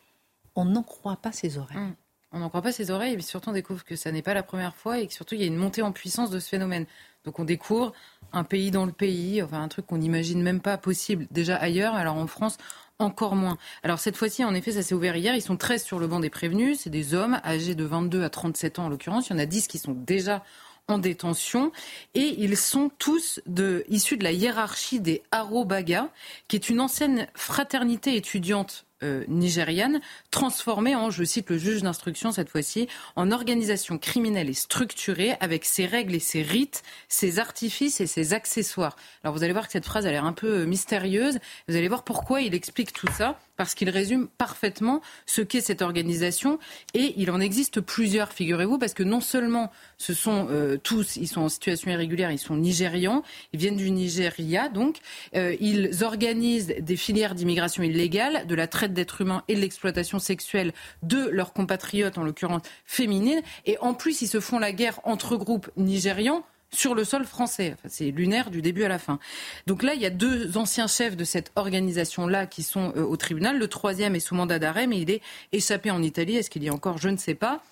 [0.55, 1.77] On n'en croit pas ses oreilles.
[1.77, 1.95] Hum.
[2.33, 4.43] On n'en croit pas ses oreilles et surtout on découvre que ça n'est pas la
[4.43, 6.87] première fois et que surtout il y a une montée en puissance de ce phénomène.
[7.23, 7.93] Donc on découvre
[8.33, 11.95] un pays dans le pays, enfin un truc qu'on n'imagine même pas possible déjà ailleurs.
[11.95, 12.57] Alors en France,
[12.99, 13.57] encore moins.
[13.83, 15.35] Alors cette fois-ci, en effet, ça s'est ouvert hier.
[15.35, 16.79] Ils sont 13 sur le banc des prévenus.
[16.81, 19.29] C'est des hommes âgés de 22 à 37 ans en l'occurrence.
[19.29, 20.43] Il y en a 10 qui sont déjà
[20.87, 21.71] en détention
[22.15, 26.09] et ils sont tous de, issus de la hiérarchie des Arobaga,
[26.47, 32.31] qui est une ancienne fraternité étudiante euh, nigériane, transformée en, je cite le juge d'instruction
[32.31, 38.01] cette fois-ci, en organisation criminelle et structurée avec ses règles et ses rites, ses artifices
[38.01, 38.95] et ses accessoires.
[39.23, 41.39] Alors vous allez voir que cette phrase a l'air un peu euh, mystérieuse.
[41.67, 45.81] Vous allez voir pourquoi il explique tout ça parce qu'il résume parfaitement ce qu'est cette
[45.81, 46.59] organisation.
[46.93, 51.27] Et il en existe plusieurs, figurez-vous, parce que non seulement ce sont euh, tous, ils
[51.27, 54.97] sont en situation irrégulière, ils sont nigérians, ils viennent du Nigeria, donc
[55.35, 60.19] euh, ils organisent des filières d'immigration illégale, de la traite d'êtres humains et de l'exploitation
[60.19, 60.71] sexuelle
[61.03, 63.41] de leurs compatriotes, en l'occurrence féminines.
[63.65, 67.75] Et en plus, ils se font la guerre entre groupes nigérians sur le sol français.
[67.87, 69.19] c'est lunaire du début à la fin.
[69.67, 73.17] Donc là, il y a deux anciens chefs de cette organisation-là qui sont euh, au
[73.17, 73.57] tribunal.
[73.57, 76.35] Le troisième est sous mandat d'arrêt, mais il est échappé en Italie.
[76.35, 77.63] Est-ce qu'il y a encore Je ne sais pas.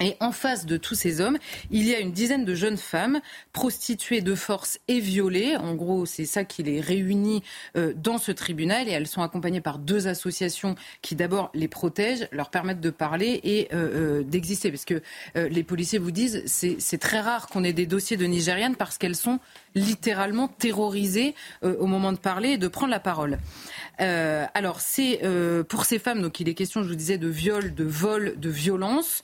[0.00, 1.38] Et en face de tous ces hommes,
[1.70, 3.20] il y a une dizaine de jeunes femmes
[3.54, 5.56] prostituées de force et violées.
[5.56, 7.42] En gros, c'est ça qui les réunit
[7.76, 8.88] euh, dans ce tribunal.
[8.88, 13.40] Et elles sont accompagnées par deux associations qui d'abord les protègent, leur permettent de parler
[13.42, 14.70] et euh, euh, d'exister.
[14.70, 15.00] Parce que
[15.34, 19.16] les policiers vous disent, c'est très rare qu'on ait des dossiers de Nigérianes parce qu'elles
[19.16, 19.38] sont
[19.74, 23.38] littéralement terrorisées au moment de parler et de prendre la parole.
[23.98, 25.20] Alors, c'est
[25.68, 28.50] pour ces femmes, donc il est question, je vous disais, de viol, de vol, de
[28.50, 29.22] violence.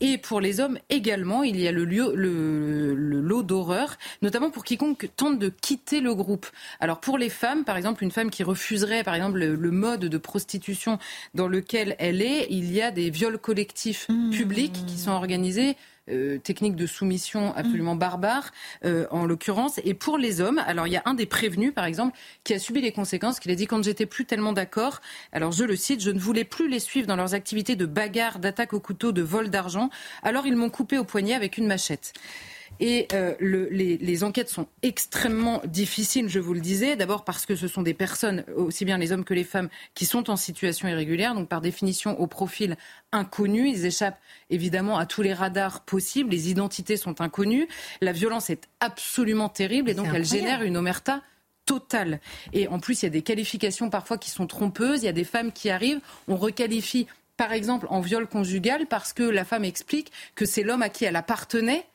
[0.00, 4.50] Et pour les hommes également, il y a le, lieu, le, le lot d'horreur, notamment
[4.50, 6.46] pour quiconque tente de quitter le groupe.
[6.80, 10.18] Alors, pour les femmes, par exemple, une femme qui refuserait, par exemple, le, mode de
[10.18, 10.98] prostitution
[11.34, 14.30] dans lequel elle est, il y a des viols collectifs mmh.
[14.30, 15.76] publics qui sont organisés
[16.10, 18.50] euh, technique de soumission absolument barbare,
[18.84, 19.80] euh, en l'occurrence.
[19.84, 22.58] Et pour les hommes, alors il y a un des prévenus, par exemple, qui a
[22.58, 25.00] subi les conséquences, qui a dit quand j'étais plus tellement d'accord,
[25.32, 28.38] alors je le cite, je ne voulais plus les suivre dans leurs activités de bagarre,
[28.38, 29.90] d'attaque au couteau, de vol d'argent,
[30.22, 32.12] alors ils m'ont coupé au poignet avec une machette.
[32.84, 36.96] Et euh, les, enquêtes sont extrêmement difficiles, je vous le disais.
[36.96, 40.04] D'abord parce que ce sont des personnes, aussi bien les hommes que les femmes, qui
[40.04, 42.76] sont en situation irrégulière, donc par définition au profil
[43.12, 43.68] inconnu.
[43.68, 44.18] Ils échappent
[44.50, 46.30] évidemment à tous les radars possibles.
[46.30, 47.68] Les identités sont inconnues.
[48.00, 51.22] La violence est absolument terrible et donc elle génère une omerta
[51.66, 52.18] totale.
[52.52, 55.04] Et en plus, il y a des qualifications parfois qui sont trompeuses.
[55.04, 57.06] Il y a des femmes qui arrivent, on requalifie
[57.36, 61.04] par exemple en viol conjugal parce que la femme explique que c'est l'homme à qui
[61.04, 61.86] elle appartenait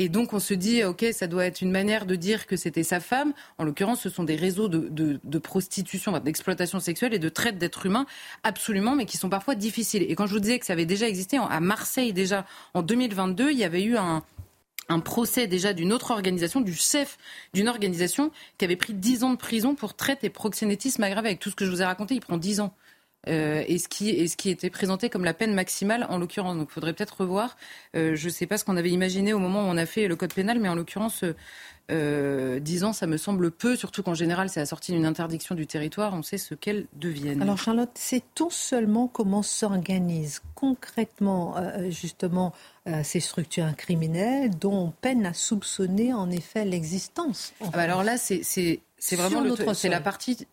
[0.00, 2.84] et donc on se dit, ok, ça doit être une manière de dire que c'était
[2.84, 3.32] sa femme.
[3.58, 8.06] En l'occurrence, ce sont des réseaux de, prostitution, d'exploitation sexuelle et de traite d'êtres humains,
[8.44, 10.06] absolument, mais qui sont parfois difficiles.
[10.08, 13.50] Et quand je vous disais que ça avait déjà existé à Marseille déjà en 2022,
[13.50, 14.22] il y avait eu un,
[15.04, 17.18] procès déjà d'une autre organisation, du chef
[17.52, 21.30] d'une organisation qui avait pris 10 ans de prison pour traite et proxénétisme aggravé.
[21.30, 22.72] Avec tout ce que je vous ai raconté, il prend 10 ans.
[23.28, 26.56] Euh, et, ce qui, et ce qui était présenté comme la peine maximale en l'occurrence.
[26.56, 27.56] Donc il faudrait peut-être revoir.
[27.94, 30.08] Euh, je ne sais pas ce qu'on avait imaginé au moment où on a fait
[30.08, 31.24] le code pénal, mais en l'occurrence,
[31.90, 35.54] euh, 10 ans, ça me semble peu, surtout qu'en général, c'est la sortie d'une interdiction
[35.54, 37.42] du territoire, on sait ce qu'elles deviennent.
[37.42, 42.52] Alors Charlotte, sait-on seulement comment s'organisent concrètement, euh, justement,
[43.02, 48.16] ces structures criminelles dont on peine à soupçonner en effet l'existence ah bah Alors là,
[48.16, 50.46] c'est c'est vraiment c'est la partie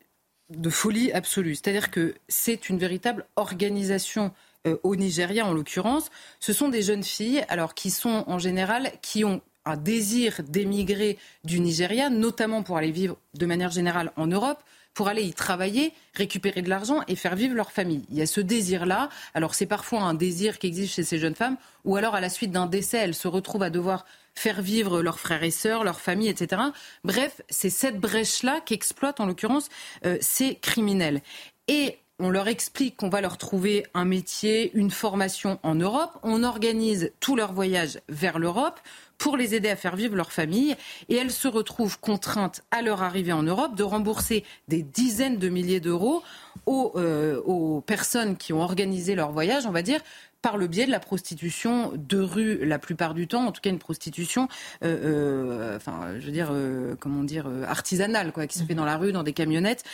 [0.49, 1.55] de folie absolue.
[1.55, 4.31] C'est-à-dire que c'est une véritable organisation
[4.67, 6.09] euh, au Nigeria en l'occurrence.
[6.39, 11.17] Ce sont des jeunes filles, alors qui sont en général qui ont un désir d'émigrer
[11.43, 14.59] du Nigeria, notamment pour aller vivre de manière générale en Europe,
[14.93, 18.05] pour aller y travailler, récupérer de l'argent et faire vivre leur famille.
[18.11, 19.09] Il y a ce désir-là.
[19.33, 22.29] Alors c'est parfois un désir qui existe chez ces jeunes femmes, ou alors à la
[22.29, 24.05] suite d'un décès, elles se retrouvent à devoir
[24.35, 26.61] faire vivre leurs frères et sœurs, leur famille, etc.
[27.03, 29.69] Bref, c'est cette brèche-là qu'exploitent en l'occurrence
[30.05, 31.21] euh, ces criminels.
[31.67, 36.11] Et on leur explique qu'on va leur trouver un métier, une formation en Europe.
[36.23, 38.79] On organise tout leur voyage vers l'Europe
[39.25, 40.75] pour les aider à faire vivre leur famille.
[41.09, 45.49] Et elles se retrouvent contraintes, à leur arrivée en Europe, de rembourser des dizaines de
[45.49, 46.21] milliers d'euros
[46.67, 49.99] aux, euh, aux personnes qui ont organisé leur voyage, on va dire,
[50.43, 53.71] par le biais de la prostitution de rue la plupart du temps, en tout cas
[53.71, 54.47] une prostitution,
[54.83, 56.53] euh, euh, enfin, je veux dire,
[56.99, 59.85] comment dire, artisanale, quoi, qui se fait dans la rue, dans des camionnettes,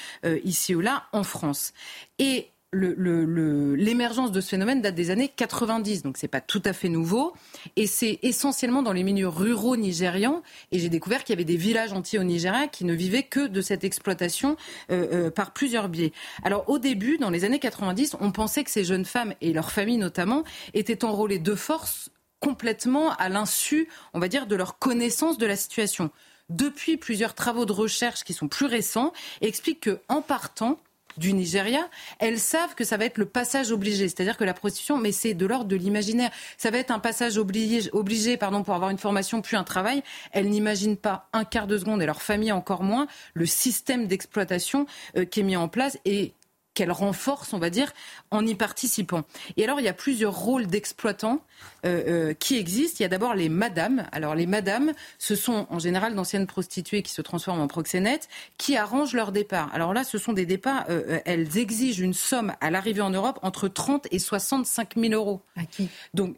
[0.43, 1.71] ici ou là, en France.
[2.19, 6.73] Et l'émergence le, de ce phénomène date des années 90, donc c'est pas tout à
[6.73, 7.33] fait nouveau,
[7.75, 10.41] et c'est essentiellement dans les milieux ruraux nigérians.
[10.71, 13.47] Et j'ai découvert qu'il y avait des villages entiers au Nigeria qui ne vivaient que
[13.47, 14.55] de cette exploitation
[14.89, 16.13] euh, euh, par plusieurs biais.
[16.43, 19.71] Alors au début, dans les années 90, on pensait que ces jeunes femmes et leurs
[19.71, 20.43] familles notamment
[20.73, 22.09] étaient enrôlées de force
[22.39, 26.09] complètement à l'insu, on va dire, de leur connaissance de la situation.
[26.49, 30.79] Depuis plusieurs travaux de recherche qui sont plus récents, expliquent que en partant
[31.17, 31.87] du Nigeria,
[32.19, 34.07] elles savent que ça va être le passage obligé.
[34.07, 36.31] C'est-à-dire que la prostitution, mais c'est de l'ordre de l'imaginaire.
[36.57, 40.03] Ça va être un passage obligé, obligé pardon, pour avoir une formation puis un travail.
[40.31, 44.85] Elles n'imaginent pas un quart de seconde, et leur famille encore moins, le système d'exploitation
[45.17, 45.97] euh, qui est mis en place.
[46.05, 46.33] Et
[46.73, 47.91] qu'elle renforce, on va dire,
[48.31, 49.23] en y participant.
[49.57, 51.43] Et alors, il y a plusieurs rôles d'exploitants
[51.85, 52.97] euh, euh, qui existent.
[52.99, 54.07] Il y a d'abord les madames.
[54.11, 58.77] Alors, les madames, ce sont en général d'anciennes prostituées qui se transforment en proxénètes, qui
[58.77, 59.69] arrangent leur départ.
[59.73, 63.39] Alors là, ce sont des départs, euh, elles exigent une somme à l'arrivée en Europe
[63.41, 65.41] entre 30 et 65 000 euros.
[65.57, 65.89] À qui?
[66.13, 66.37] Donc,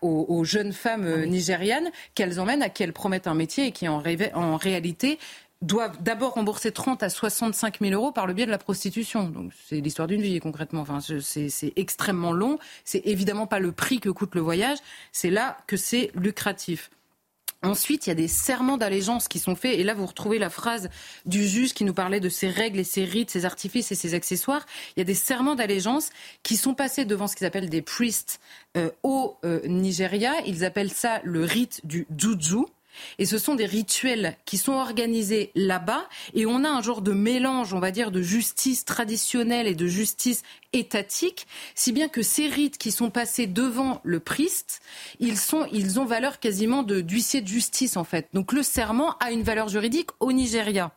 [0.00, 3.88] aux, jeunes femmes ah nigérianes qu'elles emmènent, à qui elles promettent un métier et qui
[3.88, 4.02] en,
[4.34, 5.18] en réalité
[5.62, 9.28] doivent d'abord rembourser 30 à 65 000 euros par le biais de la prostitution.
[9.28, 10.82] Donc c'est l'histoire d'une vie concrètement.
[10.82, 12.58] Enfin, c'est extrêmement long.
[12.84, 14.78] C'est évidemment pas le prix que coûte le voyage.
[15.12, 16.90] C'est là que c'est lucratif.
[17.62, 19.78] Ensuite, il y a des serments d'allégeance qui sont faits.
[19.78, 20.88] Et là, vous retrouvez la phrase
[21.24, 24.14] du juge qui nous parlait de ses règles et ses rites, ses artifices et ses
[24.14, 24.66] accessoires.
[24.96, 26.10] Il y a des serments d'allégeance
[26.42, 28.40] qui sont passés devant ce qu'ils appellent des priests
[28.76, 30.32] euh, au euh, Nigeria.
[30.46, 32.66] Ils appellent ça le rite du juju.
[33.18, 37.12] Et ce sont des rituels qui sont organisés là-bas et on a un genre de
[37.12, 40.42] mélange, on va dire, de justice traditionnelle et de justice
[40.72, 44.80] étatique, si bien que ces rites qui sont passés devant le priest,
[45.20, 48.28] ils, sont, ils ont valeur quasiment de d'huissier de justice en fait.
[48.32, 50.92] Donc le serment a une valeur juridique au Nigeria.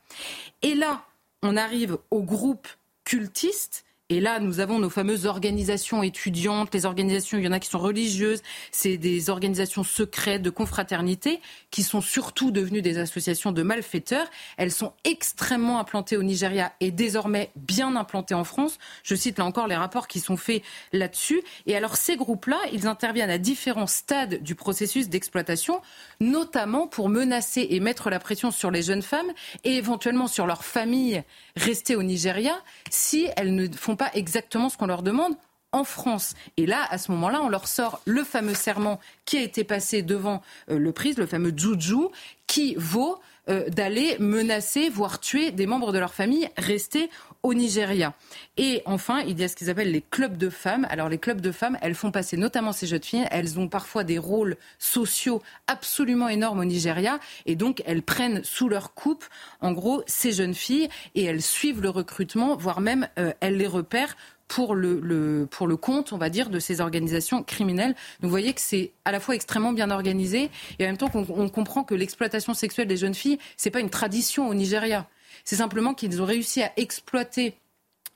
[0.61, 1.05] Et là,
[1.41, 2.67] on arrive au groupe
[3.05, 7.59] cultiste et là, nous avons nos fameuses organisations étudiantes, les organisations, il y en a
[7.59, 8.41] qui sont religieuses,
[8.71, 11.39] c'est des organisations secrètes de confraternité
[11.69, 14.25] qui sont surtout devenues des associations de malfaiteurs.
[14.57, 18.79] Elles sont extrêmement implantées au Nigeria et désormais bien implantées en France.
[19.03, 21.43] Je cite là encore les rapports qui sont faits là-dessus.
[21.67, 25.83] Et alors ces groupes-là, ils interviennent à différents stades du processus d'exploitation,
[26.19, 29.31] notamment pour menacer et mettre la pression sur les jeunes femmes
[29.63, 31.21] et éventuellement sur leurs familles
[31.55, 32.57] restées au Nigeria
[32.89, 35.35] si elles ne font pas exactement ce qu'on leur demande
[35.71, 36.33] en France.
[36.57, 40.01] Et là, à ce moment-là, on leur sort le fameux serment qui a été passé
[40.01, 40.41] devant
[40.71, 42.07] euh, le prise, le fameux Juju,
[42.47, 43.19] qui vaut
[43.49, 47.09] euh, d'aller menacer, voire tuer des membres de leur famille restés
[47.43, 48.13] au Nigeria.
[48.57, 50.85] Et enfin, il y a ce qu'ils appellent les clubs de femmes.
[50.89, 54.03] Alors les clubs de femmes, elles font passer notamment ces jeunes filles, elles ont parfois
[54.03, 59.25] des rôles sociaux absolument énormes au Nigeria, et donc elles prennent sous leur coupe,
[59.61, 63.67] en gros, ces jeunes filles, et elles suivent le recrutement, voire même euh, elles les
[63.67, 64.15] repèrent
[64.49, 67.95] pour le, pour le compte, on va dire, de ces organisations criminelles.
[68.19, 71.49] Vous voyez que c'est à la fois extrêmement bien organisé et en même temps qu'on
[71.49, 75.07] comprend que l'exploitation sexuelle des jeunes filles, c'est pas une tradition au Nigeria.
[75.49, 77.55] C'est simplement qu'ils ont réussi à exploiter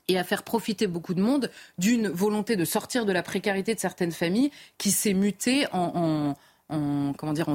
[0.06, 3.80] et à faire profiter beaucoup de monde d'une volonté de sortir de la précarité de
[3.80, 6.36] certaines familles qui s'est mutée en,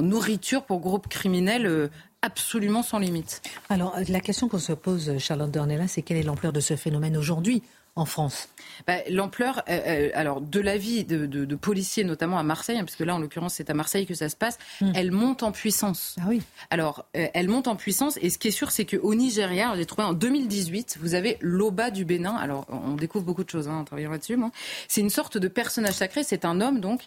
[0.02, 1.88] nourriture pour groupes criminels euh,
[2.20, 3.40] absolument sans limite.
[3.70, 7.16] Alors, la question qu'on se pose, Charlotte Dornella, c'est quelle est l'ampleur de ce phénomène
[7.16, 7.62] aujourd'hui
[7.96, 8.48] en France
[8.86, 12.96] bah, L'ampleur, euh, euh, alors de la vie de, policiers, notamment à Marseille, hein, parce
[12.96, 14.92] que là, en l'occurrence, c'est à Marseille que ça se passe, hmm.
[14.94, 16.16] elle monte en puissance.
[16.20, 16.42] Ah oui.
[16.70, 19.86] Alors, euh, elle monte en puissance, et ce qui est sûr, c'est qu'au Nigeria, j'ai
[19.86, 22.34] trouvé en 2018, vous avez l'Oba du Bénin.
[22.36, 24.38] Alors, on découvre beaucoup de choses hein, en travaillant là-dessus.
[24.88, 26.22] C'est une sorte de personnage sacré.
[26.24, 27.02] C'est un homme, donc,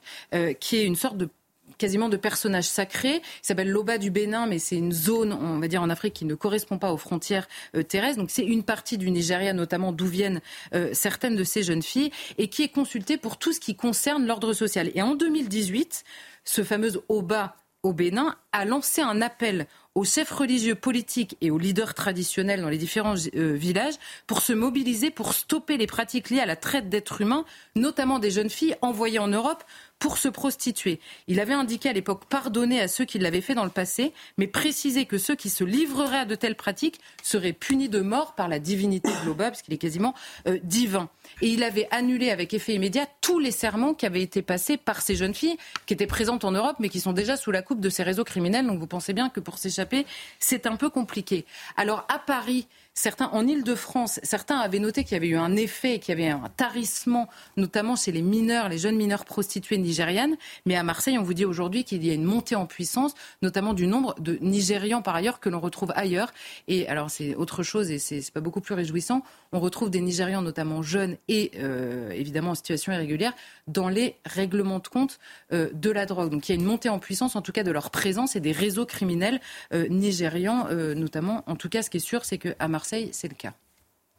[0.59, 1.29] qui est une sorte de
[1.77, 3.17] quasiment de personnages sacrés.
[3.17, 6.25] Il s'appelle l'Oba du Bénin, mais c'est une zone, on va dire, en Afrique qui
[6.25, 8.17] ne correspond pas aux frontières euh, terrestres.
[8.17, 10.41] Donc c'est une partie du Nigeria, notamment d'où viennent
[10.73, 14.25] euh, certaines de ces jeunes filles, et qui est consultée pour tout ce qui concerne
[14.25, 14.91] l'ordre social.
[14.95, 16.03] Et en 2018,
[16.45, 21.59] ce fameux Oba au Bénin a lancé un appel aux chefs religieux politiques et aux
[21.59, 23.95] leaders traditionnels dans les différents euh, villages
[24.25, 27.45] pour se mobiliser pour stopper les pratiques liées à la traite d'êtres humains,
[27.75, 29.63] notamment des jeunes filles envoyées en Europe
[30.03, 30.99] pour se prostituer.
[31.29, 34.47] Il avait indiqué à l'époque pardonner à ceux qui l'avaient fait dans le passé, mais
[34.47, 38.49] préciser que ceux qui se livreraient à de telles pratiques seraient punis de mort par
[38.49, 40.13] la divinité globale, parce qu'il est quasiment
[40.45, 41.07] euh, divin.
[41.41, 45.01] Et il avait annulé avec effet immédiat tous les serments qui avaient été passés par
[45.01, 47.79] ces jeunes filles qui étaient présentes en Europe, mais qui sont déjà sous la coupe
[47.79, 48.67] de ces réseaux criminels.
[48.67, 50.05] Donc vous pensez bien que pour s'échapper,
[50.37, 51.45] c'est un peu compliqué.
[51.77, 55.97] Alors à Paris, Certains, en Ile-de-France, certains avaient noté qu'il y avait eu un effet,
[55.97, 57.27] qu'il y avait un tarissement,
[57.57, 60.35] notamment chez les mineurs, les jeunes mineurs prostituées nigérianes.
[60.67, 63.73] Mais à Marseille, on vous dit aujourd'hui qu'il y a une montée en puissance, notamment
[63.73, 66.31] du nombre de Nigérians par ailleurs que l'on retrouve ailleurs.
[66.67, 69.23] Et alors, c'est autre chose et c'est pas beaucoup plus réjouissant.
[69.53, 73.33] On retrouve des Nigérians, notamment jeunes et euh, évidemment en situation irrégulière,
[73.67, 75.19] dans les règlements de compte
[75.51, 76.29] euh, de la drogue.
[76.29, 78.39] Donc il y a une montée en puissance, en tout cas, de leur présence et
[78.39, 79.39] des réseaux criminels
[79.73, 81.43] euh, nigérians, notamment.
[81.47, 83.53] En tout cas, ce qui est sûr, c'est qu'à Marseille, c'est le cas.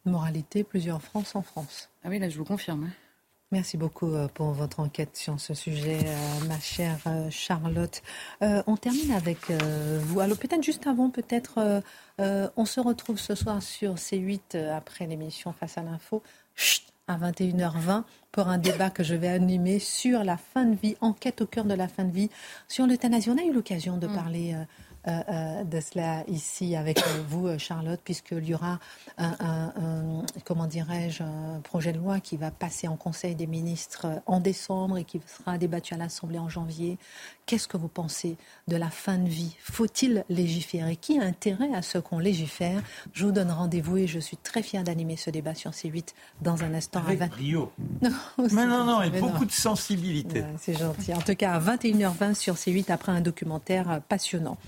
[0.05, 1.89] Moralité, plusieurs France en France.
[2.05, 2.85] Ah oui, là, je vous confirme.
[2.85, 3.05] Hein.
[3.55, 8.03] Merci beaucoup euh, pour votre enquête sur ce sujet, euh, ma chère euh, Charlotte.
[8.41, 10.19] on termine avec vous.
[10.19, 11.83] Alors peut-être juste avant, peut-être,
[12.19, 16.21] on se retrouve ce soir sur C8 après l'émission Face à l'info
[17.07, 21.41] à 21h20 pour un débat que je vais animer sur la fin de vie, enquête
[21.43, 22.31] au cœur de la fin de vie,
[22.69, 23.31] sur l'euthanasie.
[23.31, 24.15] On a eu l'occasion de mm.
[24.15, 24.65] parler euh, euh,
[25.07, 28.79] de cela ici avec euh, vous, Charlotte, puisqu'il y aura
[29.19, 34.41] un, comment dirais-je, un projet de loi qui va passer en Conseil des ministres en
[34.41, 36.99] décembre et qui sera débattu à l'Assemblée en janvier.
[37.47, 38.37] Qu'est-ce que vous pensez
[38.69, 39.55] de la fin de vie?
[39.61, 40.97] Faut-il légiférer?
[40.97, 42.83] Qui a intérêt à ce qu'on légifère?
[43.13, 46.63] Je vous donne rendez-vous et je suis très fière d'animer ce débat sur C8 dans
[46.63, 47.01] un instant.
[47.01, 47.71] Avec à brio.
[48.03, 50.45] Non, mais non, non, et beaucoup de sensibilité.
[50.59, 51.15] c'est gentil.
[51.15, 54.59] En tout cas, à 21h20 sur C8 après un documentaire passionnant.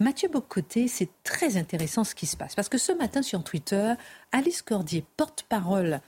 [0.00, 2.54] Mathieu Bocoté, c'est très intéressant ce qui se passe.
[2.54, 3.94] Parce que ce matin sur Twitter,
[4.32, 6.00] Alice Cordier, porte-parole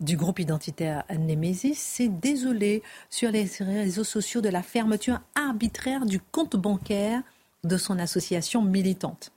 [0.00, 6.20] du groupe identitaire Nemesis s'est désolée sur les réseaux sociaux de la fermeture arbitraire du
[6.20, 7.22] compte bancaire
[7.64, 9.32] de son association militante.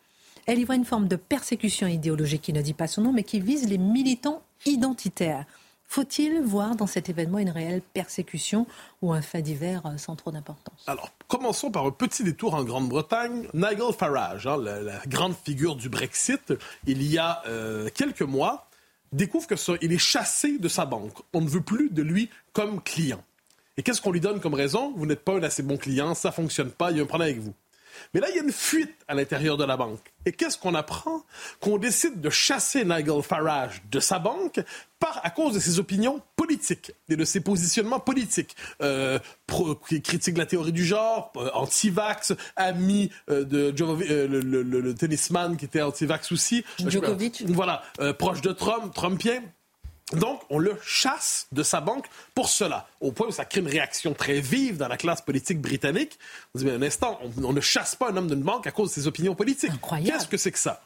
[0.48, 3.24] Elle y voit une forme de persécution idéologique qui ne dit pas son nom, mais
[3.24, 5.46] qui vise les militants identitaires.
[5.92, 8.66] Faut-il voir dans cet événement une réelle persécution
[9.02, 10.82] ou un fait divers euh, sans trop d'importance?
[10.88, 13.50] Alors, commençons par un petit détour en Grande-Bretagne.
[13.54, 16.54] Nigel Farage, hein, la, grande figure du Brexit,
[16.88, 18.70] il y a euh, quelques mois,
[19.12, 21.18] découvre que ça, il est chassé de sa banque.
[21.34, 23.22] On ne veut plus de lui comme client.
[23.76, 24.94] Et qu'est-ce qu'on lui donne comme raison?
[24.96, 27.32] Vous n'êtes pas un assez bon client, ça fonctionne pas, il y a un problème
[27.32, 27.54] avec vous.
[28.14, 30.12] Mais là, il y a une fuite à l'intérieur de la banque.
[30.26, 31.24] Et qu'est-ce qu'on apprend?
[31.60, 34.60] Qu'on décide de chasser Nigel Farage de sa banque
[35.00, 38.56] par, à cause de ses opinions politiques et de ses positionnements politiques.
[38.82, 39.20] Euh,
[40.04, 45.66] critique de la théorie du genre, euh, anti-vax, ami euh, de euh, le, tennisman qui
[45.66, 46.64] était anti-vax aussi.
[46.80, 47.44] Djokovic.
[47.48, 47.84] voilà,
[48.18, 49.42] proche de Trump, Trumpien.
[50.14, 52.06] Donc, on le chasse de sa banque
[52.36, 55.62] pour cela, au point où ça crée une réaction très vive dans la classe politique
[55.62, 56.18] britannique.
[56.54, 58.90] On dit, mais un instant, on, ne chasse pas un homme d'une banque à cause
[58.90, 59.72] de ses opinions politiques.
[60.06, 60.82] Qu'est-ce que c'est que ça?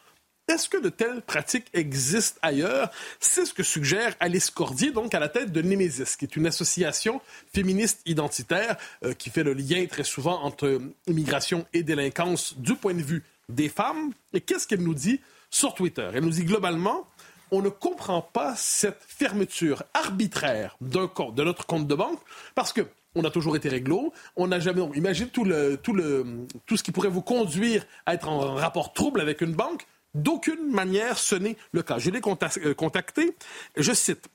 [0.48, 2.90] Est-ce que de telles pratiques existent ailleurs?
[3.18, 6.46] C'est ce que suggère Alice Cordier, donc à la tête de Nemesis, qui est une
[6.46, 7.20] association
[7.52, 12.94] féministe identitaire euh, qui fait le lien très souvent entre immigration et délinquance du point
[12.94, 14.12] de vue des femmes.
[14.34, 15.20] Et qu'est-ce qu'elle nous dit
[15.50, 16.08] sur Twitter?
[16.14, 17.08] Elle nous dit globalement,
[17.50, 20.76] on ne comprend pas cette fermeture arbitraire
[21.14, 22.20] compte, de notre compte de banque,
[22.54, 22.86] parce que
[23.16, 24.82] on a toujours été réglo, on n'a jamais.
[24.94, 28.92] Imagine tout, le, tout, le, tout ce qui pourrait vous conduire à être en rapport
[28.92, 29.86] trouble avec une banque.
[30.14, 31.98] D'aucune manière, ce n'est le cas.
[31.98, 33.36] Je l'ai euh, contacté.
[33.76, 34.28] Je cite.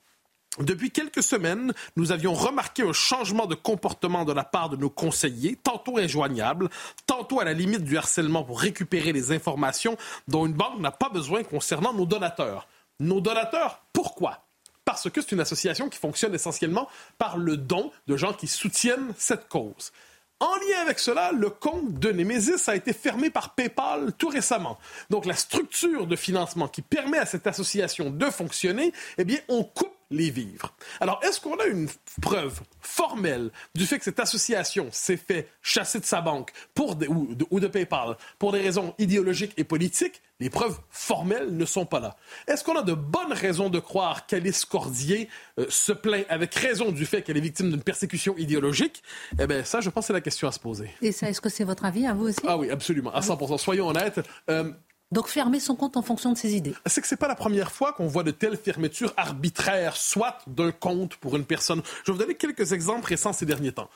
[0.59, 4.89] Depuis quelques semaines, nous avions remarqué un changement de comportement de la part de nos
[4.89, 6.69] conseillers, tantôt injoignables,
[7.05, 9.95] tantôt à la limite du harcèlement pour récupérer les informations
[10.27, 12.67] dont une banque n'a pas besoin concernant nos donateurs
[13.01, 13.83] nos donateurs.
[13.93, 14.45] Pourquoi?
[14.85, 16.87] Parce que c'est une association qui fonctionne essentiellement
[17.17, 19.91] par le don de gens qui soutiennent cette cause.
[20.39, 24.79] En lien avec cela, le compte de Nemesis a été fermé par PayPal tout récemment.
[25.11, 29.63] Donc la structure de financement qui permet à cette association de fonctionner, eh bien, on
[29.63, 30.75] coupe les vivre.
[30.99, 31.87] Alors, est-ce qu'on a une
[32.21, 37.33] preuve formelle du fait que cette association s'est fait chasser de sa banque pour ou,
[37.33, 40.21] de, ou de PayPal pour des raisons idéologiques et politiques?
[40.39, 42.17] Les preuves formelles ne sont pas là.
[42.47, 46.91] Est-ce qu'on a de bonnes raisons de croire qu'Alice Cordier euh, se plaint avec raison
[46.91, 49.03] du fait qu'elle est victime d'une persécution idéologique?
[49.39, 50.89] Eh bien, ça, je pense que c'est la question à se poser.
[51.01, 52.41] Et ça, est-ce que c'est votre avis à vous aussi?
[52.47, 54.19] Ah oui, absolument, à 100 Soyons honnêtes.
[54.49, 54.71] Euh,
[55.11, 56.73] donc fermer son compte en fonction de ses idées.
[56.85, 60.71] C'est que c'est pas la première fois qu'on voit de telles fermetures arbitraires, soit d'un
[60.71, 61.81] compte pour une personne?
[62.03, 63.89] Je vais vous donner quelques exemples récents ces derniers temps.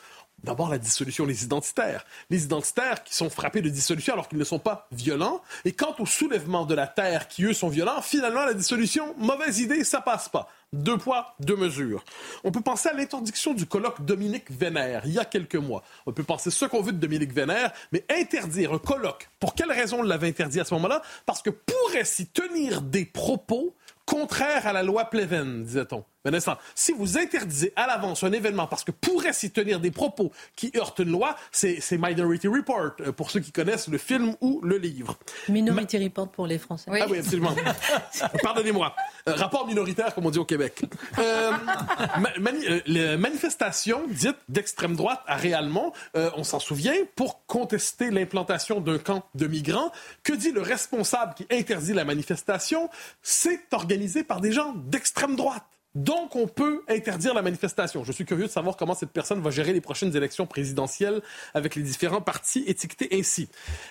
[0.43, 2.05] D'abord, la dissolution des identitaires.
[2.29, 5.41] Les identitaires qui sont frappés de dissolution alors qu'ils ne sont pas violents.
[5.63, 9.59] Et quant au soulèvement de la terre qui, eux, sont violents, finalement, la dissolution, mauvaise
[9.59, 10.47] idée, ça passe pas.
[10.71, 12.03] Deux poids, deux mesures.
[12.43, 15.83] On peut penser à l'interdiction du colloque Dominique Vénère, il y a quelques mois.
[16.05, 19.71] On peut penser ce qu'on veut de Dominique Vénère, mais interdire un colloque, pour quelle
[19.71, 21.01] raison on l'avait interdit à ce moment-là?
[21.25, 23.73] Parce que pourrait s'y tenir des propos
[24.05, 26.03] contraires à la loi Pleven, disait-on.
[26.31, 30.31] Vincent, si vous interdisez à l'avance un événement parce que pourrait s'y tenir des propos
[30.55, 34.61] qui heurtent une loi, c'est Minority Report, euh, pour ceux qui connaissent le film ou
[34.63, 35.17] le livre.
[35.49, 36.91] Minority Report pour les Français.
[36.93, 37.55] Ah oui, absolument.
[38.43, 38.95] Pardonnez-moi.
[39.27, 40.83] Euh, rapport minoritaire, comme on dit au Québec.
[41.19, 48.81] Euh, euh les manifestations dites d'extrême droite à Réalmont, on s'en souvient, pour contester l'implantation
[48.81, 49.91] d'un camp de migrants.
[50.23, 52.89] Que dit le responsable qui interdit la manifestation?
[53.21, 55.63] C'est organisé par des gens d'extrême droite.
[55.95, 58.03] Donc, on peut interdire la manifestation.
[58.03, 61.21] Je suis curieux de savoir comment cette personne va gérer les prochaines élections présidentielles
[61.53, 63.47] avec les différents partis étiquetés ainsi.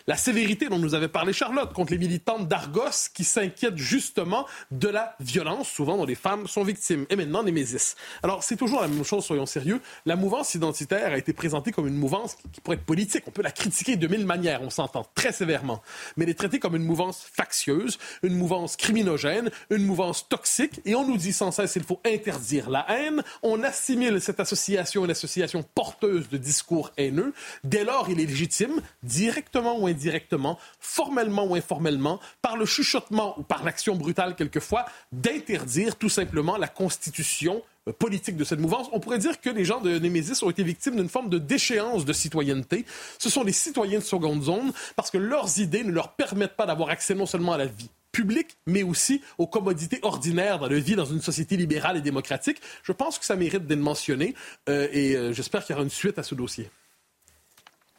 [0.07, 4.89] La sévérité dont nous avait parlé Charlotte contre les militantes d'Argos qui s'inquiètent justement de
[4.89, 7.07] la violence, souvent dont les femmes sont victimes.
[7.09, 7.97] Et maintenant, Némésis.
[8.23, 9.81] Alors, c'est toujours la même chose, soyons sérieux.
[10.05, 13.25] La mouvance identitaire a été présentée comme une mouvance qui pourrait être politique.
[13.27, 15.81] On peut la critiquer de mille manières, on s'entend très sévèrement.
[16.19, 20.83] Mais elle est traitée comme une mouvance factieuse, une mouvance criminogène, une mouvance toxique.
[20.85, 23.23] Et on nous dit sans cesse, il faut interdire la haine.
[23.43, 27.33] On assimile cette association à une association porteuse de discours haineux.
[27.63, 33.43] Dès lors, il est légitime, directement ou indirectement, formellement ou informellement, par le chuchotement ou
[33.43, 38.89] par l'action brutale quelquefois, d'interdire tout simplement la constitution euh, politique de cette mouvance.
[38.93, 42.05] On pourrait dire que les gens de Némésis ont été victimes d'une forme de déchéance
[42.05, 42.85] de citoyenneté.
[43.19, 46.67] Ce sont des citoyens de seconde zone parce que leurs idées ne leur permettent pas
[46.67, 50.79] d'avoir accès non seulement à la vie public, mais aussi aux commodités ordinaires dans la
[50.79, 52.62] vie dans une société libérale et démocratique.
[52.83, 54.35] Je pense que ça mérite d'être mentionné
[54.69, 56.71] euh, et euh, j'espère qu'il y aura une suite à ce dossier.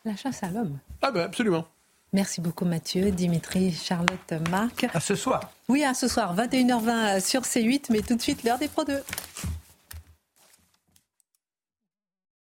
[0.05, 0.79] La chasse à l'homme.
[1.01, 1.67] Ah ben absolument.
[2.13, 4.85] Merci beaucoup Mathieu, Dimitri, Charlotte, Marc.
[4.93, 5.51] À ce soir.
[5.67, 9.01] Oui, à ce soir, 21h20 sur C8, mais tout de suite l'heure des Pro 2.